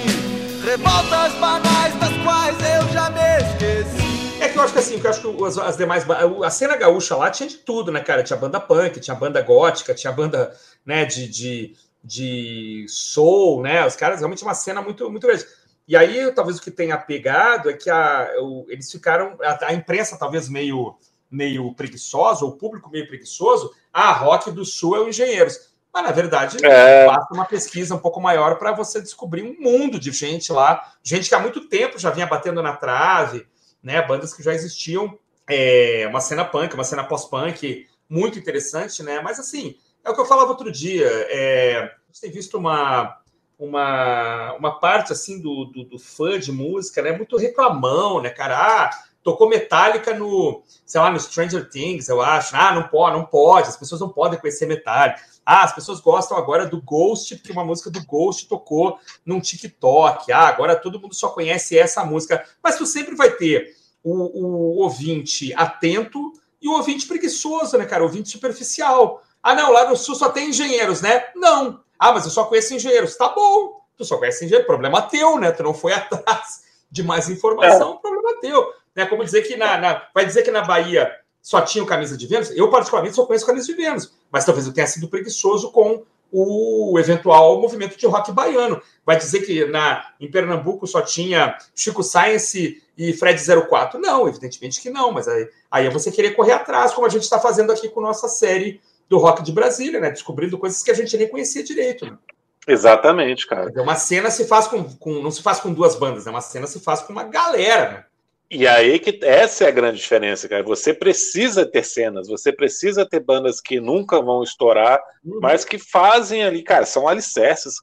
[0.65, 4.04] revoltas banais das quais eu já me esqueci.
[4.45, 6.05] É que eu acho que assim, eu acho que as, as, demais.
[6.45, 8.23] A cena gaúcha lá tinha de tudo, né, cara?
[8.23, 11.75] Tinha banda punk, tinha banda gótica, tinha banda né, de, de
[12.05, 13.85] de soul, né?
[13.87, 15.47] Os caras realmente uma cena muito, muito grande.
[15.89, 19.75] E aí, talvez o que tenha pegado é que a, o, eles ficaram, a, a,
[19.75, 20.97] imprensa talvez meio,
[21.31, 25.73] meio preguiçosa, o público meio preguiçoso, a ah, rock do sul é o Engenheiros.
[25.93, 27.07] Mas, na verdade, é...
[27.07, 31.29] basta uma pesquisa um pouco maior para você descobrir um mundo de gente lá, gente
[31.29, 33.47] que há muito tempo já vinha batendo na trave,
[33.85, 34.01] né?
[34.03, 39.21] Bandas que já existiam é, uma cena punk, uma cena pós-punk muito interessante, né?
[39.21, 41.07] Mas assim, é o que eu falava outro dia.
[41.07, 43.19] É, a gente tem visto uma,
[43.59, 47.13] uma, uma parte assim do, do, do, fã de música, né?
[47.13, 48.57] Muito reclamão, né, cara?
[48.59, 48.91] Ah,
[49.25, 52.55] tocou Metallica no, sei lá, no Stranger Things, eu acho.
[52.55, 55.21] Ah, não pode, não pode, as pessoas não podem conhecer Metallica.
[55.45, 60.31] Ah, as pessoas gostam agora do Ghost, porque uma música do Ghost tocou num TikTok.
[60.31, 62.45] Ah, agora todo mundo só conhece essa música.
[62.63, 68.03] Mas tu sempre vai ter o, o ouvinte atento e o ouvinte preguiçoso, né, cara?
[68.03, 69.23] O ouvinte superficial.
[69.43, 71.25] Ah, não, lá no Sul só tem engenheiros, né?
[71.35, 71.81] Não.
[71.99, 73.17] Ah, mas eu só conheço engenheiros.
[73.17, 73.81] Tá bom.
[73.97, 74.67] Tu só conhece engenheiro.
[74.67, 75.51] Problema teu, né?
[75.51, 77.95] Tu não foi atrás de mais informação.
[77.95, 77.97] É.
[77.99, 78.73] Problema teu.
[78.95, 79.07] Né?
[79.07, 81.11] Como dizer que na, na, Vai dizer que na Bahia
[81.43, 82.51] só tinha camisa de Vênus?
[82.51, 84.13] Eu, particularmente, só conheço camisa de Vênus.
[84.31, 86.05] Mas talvez eu tenha sido preguiçoso com
[86.37, 88.83] o eventual movimento de rock baiano.
[89.07, 94.01] Vai dizer que na, em Pernambuco só tinha Chico Science e Fred 04?
[94.01, 97.23] Não, evidentemente que não, mas aí, aí é você querer correr atrás, como a gente
[97.23, 100.11] está fazendo aqui com nossa série do rock de Brasília, né?
[100.11, 102.07] Descobrindo coisas que a gente nem conhecia direito.
[102.07, 102.19] Né?
[102.67, 103.71] Exatamente, cara.
[103.81, 106.33] Uma cena se faz com, com, não se faz com duas bandas, né?
[106.33, 108.05] Uma cena se faz com uma galera, né?
[108.51, 110.63] E aí que essa é a grande diferença, cara.
[110.63, 115.39] Você precisa ter cenas, você precisa ter bandas que nunca vão estourar, uhum.
[115.41, 117.75] mas que fazem ali, cara, são alicerces.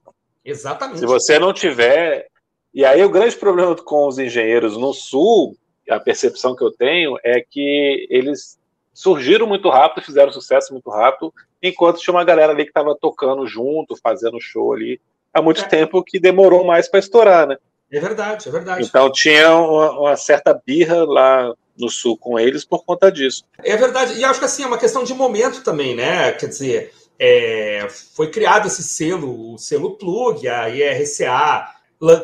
[0.45, 0.99] Exatamente.
[0.99, 2.28] Se você não tiver.
[2.74, 5.57] E aí o grande problema com os engenheiros no sul,
[5.89, 8.57] a percepção que eu tenho é que eles
[8.93, 13.45] surgiram muito rápido, fizeram sucesso muito rápido, enquanto tinha uma galera ali que estava tocando
[13.45, 15.01] junto, fazendo show ali
[15.34, 15.68] há muito é.
[15.68, 17.57] tempo que demorou mais para estourar, né?
[17.91, 18.85] É verdade, é verdade.
[18.85, 23.43] Então tinha uma, uma, certa birra lá no sul com eles por conta disso.
[23.63, 26.31] É verdade, e acho que assim, é uma questão de momento também, né?
[26.31, 31.67] Quer dizer, é, foi criado esse selo, o selo Plug, a IRCA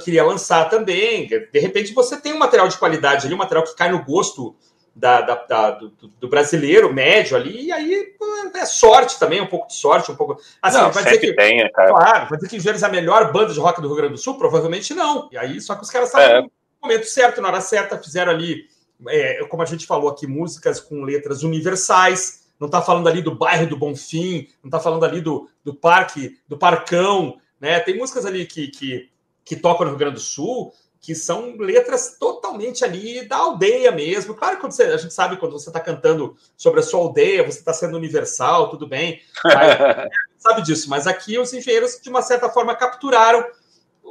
[0.03, 1.27] queria lançar também.
[1.27, 4.55] De repente você tem um material de qualidade ali, um material que cai no gosto
[4.97, 8.15] da, da, da do, do, brasileiro médio ali, e aí
[8.55, 10.41] é sorte também, um pouco de sorte, um pouco.
[10.59, 11.33] Assim, não, vai dizer que.
[11.33, 11.89] Tem, cara.
[11.89, 14.17] Claro, vai dizer que Engenheiros é a melhor banda de rock do Rio Grande do
[14.17, 14.39] Sul?
[14.39, 15.29] Provavelmente não.
[15.31, 16.41] E aí, só que os caras estavam é.
[16.41, 18.65] no momento certo, na hora certa, fizeram ali,
[19.07, 22.47] é, como a gente falou aqui, músicas com letras universais.
[22.59, 26.39] Não está falando ali do bairro do Bonfim, não está falando ali do, do parque,
[26.47, 27.79] do Parcão, né?
[27.81, 29.09] Tem músicas ali que, que,
[29.45, 30.73] que tocam no Rio Grande do Sul
[31.07, 34.35] que são letras totalmente ali da aldeia mesmo.
[34.35, 37.59] Claro que você, a gente sabe quando você está cantando sobre a sua aldeia, você
[37.59, 39.21] está sendo universal, tudo bem.
[39.41, 39.77] Mas,
[40.37, 43.41] sabe disso, mas aqui os engenheiros, de uma certa forma, capturaram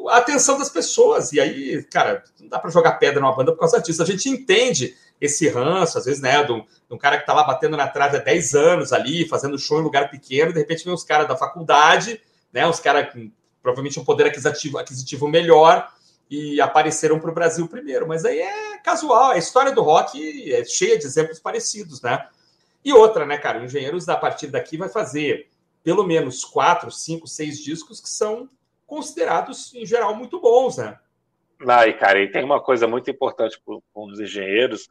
[0.09, 1.34] a atenção das pessoas.
[1.34, 4.03] E aí, cara, não dá para jogar pedra numa banda por causa disso.
[4.03, 7.34] A gente entende esse ranço, às vezes, né, de um, de um cara que está
[7.34, 10.82] lá batendo na trave há 10 anos ali, fazendo show em lugar pequeno, de repente
[10.82, 12.18] vem os caras da faculdade,
[12.51, 13.30] né, os caras com
[13.62, 15.94] provavelmente um poder aquisitivo, aquisitivo melhor,
[16.31, 18.07] e apareceram para o Brasil primeiro.
[18.07, 22.27] Mas aí é casual, a história do rock é cheia de exemplos parecidos, né?
[22.85, 23.61] E outra, né, cara?
[23.61, 25.49] O Engenheiros, da partir daqui, vai fazer
[25.83, 28.49] pelo menos quatro, cinco, seis discos que são
[28.87, 30.99] considerados, em geral, muito bons, né?
[31.66, 34.89] Ah, e cara, e tem uma coisa muito importante para os engenheiros,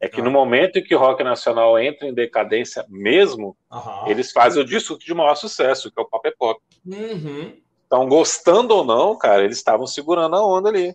[0.00, 0.24] é que ah.
[0.24, 4.08] no momento em que o rock nacional entra em decadência mesmo, Aham.
[4.08, 6.60] eles fazem o disco de maior sucesso, que é o Pop é Pop.
[6.86, 7.56] Uhum.
[7.88, 10.94] Então, gostando ou não, cara, eles estavam segurando a onda ali.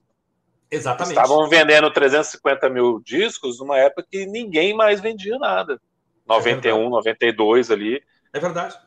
[0.70, 1.18] Exatamente.
[1.18, 5.82] Estavam vendendo 350 mil discos numa época que ninguém mais vendia nada.
[6.28, 8.02] 91, é 92 ali.
[8.32, 8.78] É verdade.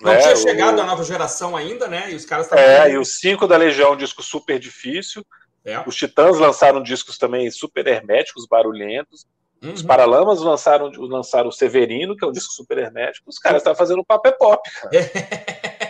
[0.00, 0.82] Não é, tinha chegado o...
[0.82, 2.12] a nova geração ainda, né?
[2.12, 2.62] E os caras estavam.
[2.62, 5.24] É, e os cinco da Legião, um disco super difícil.
[5.64, 5.82] É.
[5.86, 9.26] Os Titãs lançaram discos também super herméticos, barulhentos.
[9.62, 9.72] Uhum.
[9.72, 13.28] Os Paralamas lançaram, lançaram o Severino, que é um disco super hermético.
[13.30, 14.90] Os caras estavam fazendo papel pop, cara.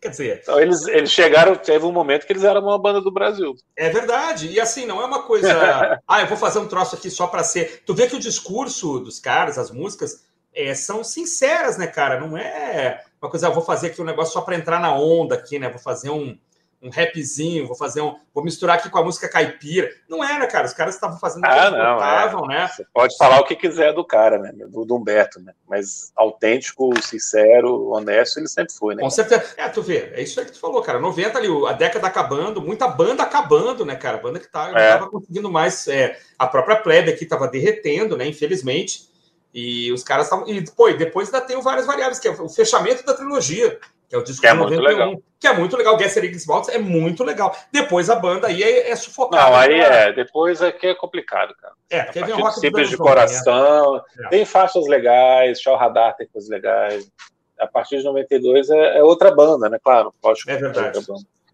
[0.00, 0.40] Quer dizer.
[0.42, 3.54] Então, eles, eles chegaram, teve um momento que eles eram uma banda do Brasil.
[3.76, 4.48] É verdade.
[4.48, 6.00] E assim, não é uma coisa.
[6.08, 7.82] ah, eu vou fazer um troço aqui só para ser.
[7.84, 10.24] Tu vê que o discurso dos caras, as músicas,
[10.54, 12.18] é, são sinceras, né, cara?
[12.18, 15.34] Não é uma coisa, ah, vou fazer aqui um negócio só para entrar na onda
[15.34, 15.68] aqui, né?
[15.68, 16.36] Vou fazer um
[16.82, 18.16] um rapzinho, vou fazer um.
[18.32, 19.90] Vou misturar aqui com a música caipira.
[20.08, 20.66] Não era, cara.
[20.66, 21.70] Os caras estavam fazendo o que ah,
[22.32, 22.48] não, é.
[22.48, 22.68] né?
[22.68, 24.52] Você pode falar o que quiser do cara, né?
[24.52, 25.52] Do, do, Humberto, né?
[25.68, 29.02] Mas autêntico, sincero, honesto, ele sempre foi, né?
[29.02, 29.44] Com certeza.
[29.58, 30.98] É, tu vê, é isso aí que tu falou, cara.
[30.98, 34.16] 90 ali, a década acabando, muita banda acabando, né, cara?
[34.16, 34.72] Banda que tá, é.
[34.72, 35.86] não tava conseguindo mais.
[35.86, 38.26] É, a própria plebe aqui tava derretendo, né?
[38.26, 39.10] Infelizmente.
[39.52, 40.48] E os caras estavam.
[40.48, 43.78] E, pô, depois ainda tem várias variáveis, que é o fechamento da trilogia
[44.10, 45.22] que é o disco que é 91, muito legal.
[45.38, 45.96] que é muito legal.
[45.96, 47.56] Guess X Box é muito legal.
[47.70, 49.48] Depois a banda aí é, é sufocada.
[49.48, 50.08] Não, aí né?
[50.08, 50.12] é.
[50.12, 51.74] Depois é que é complicado, cara.
[51.88, 54.02] É, porque vem rock simples de coração.
[54.24, 54.28] É.
[54.30, 57.08] Tem faixas legais, Tchau Radar tem coisas legais.
[57.60, 59.78] A partir de 92 é, é outra banda, né?
[59.80, 60.50] Claro, lógico.
[60.50, 60.98] É verdade.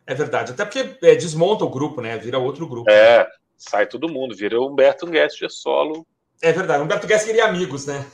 [0.07, 0.53] É, é verdade.
[0.53, 2.17] Até porque é, desmonta o grupo, né?
[2.17, 2.91] Vira outro grupo.
[2.91, 4.35] É, sai todo mundo.
[4.35, 6.07] Vira o Humberto Guest solo
[6.43, 8.05] É verdade, Humberto Guess queria amigos, né?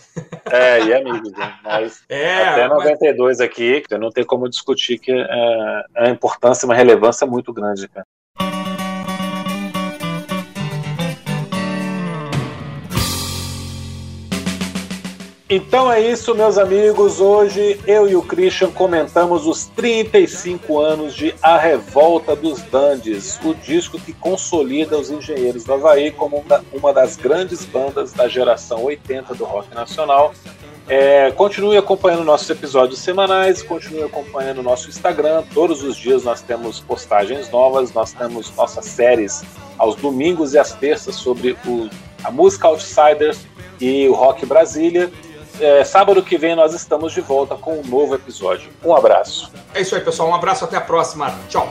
[0.50, 1.58] É, e amigos, né?
[1.62, 3.40] Mas é, até 92 mas...
[3.40, 8.06] aqui, não tem como discutir que é, a importância, uma relevância muito grande, cara.
[15.54, 17.20] Então é isso, meus amigos.
[17.20, 23.52] Hoje eu e o Christian comentamos os 35 anos de A Revolta dos Dandes, o
[23.52, 26.42] disco que consolida os Engenheiros do Havaí como
[26.72, 30.32] uma das grandes bandas da geração 80 do rock nacional.
[30.88, 35.44] É, continue acompanhando nossos episódios semanais, continue acompanhando nosso Instagram.
[35.52, 39.44] Todos os dias nós temos postagens novas, nós temos nossas séries
[39.76, 41.90] aos domingos e às terças sobre o,
[42.24, 43.46] a música Outsiders
[43.78, 45.12] e o Rock Brasília.
[45.62, 48.68] É, sábado que vem nós estamos de volta com um novo episódio.
[48.84, 49.52] Um abraço.
[49.72, 50.28] É isso aí, pessoal.
[50.28, 51.32] Um abraço, até a próxima.
[51.48, 51.68] Tchau.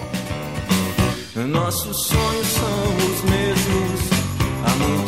[1.36, 4.00] Nossos sonhos são os mesmos
[4.66, 5.01] há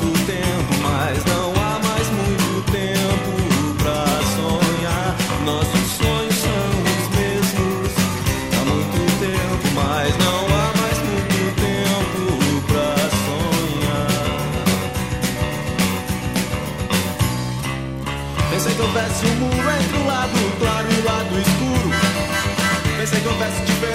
[23.39, 23.92] Pensei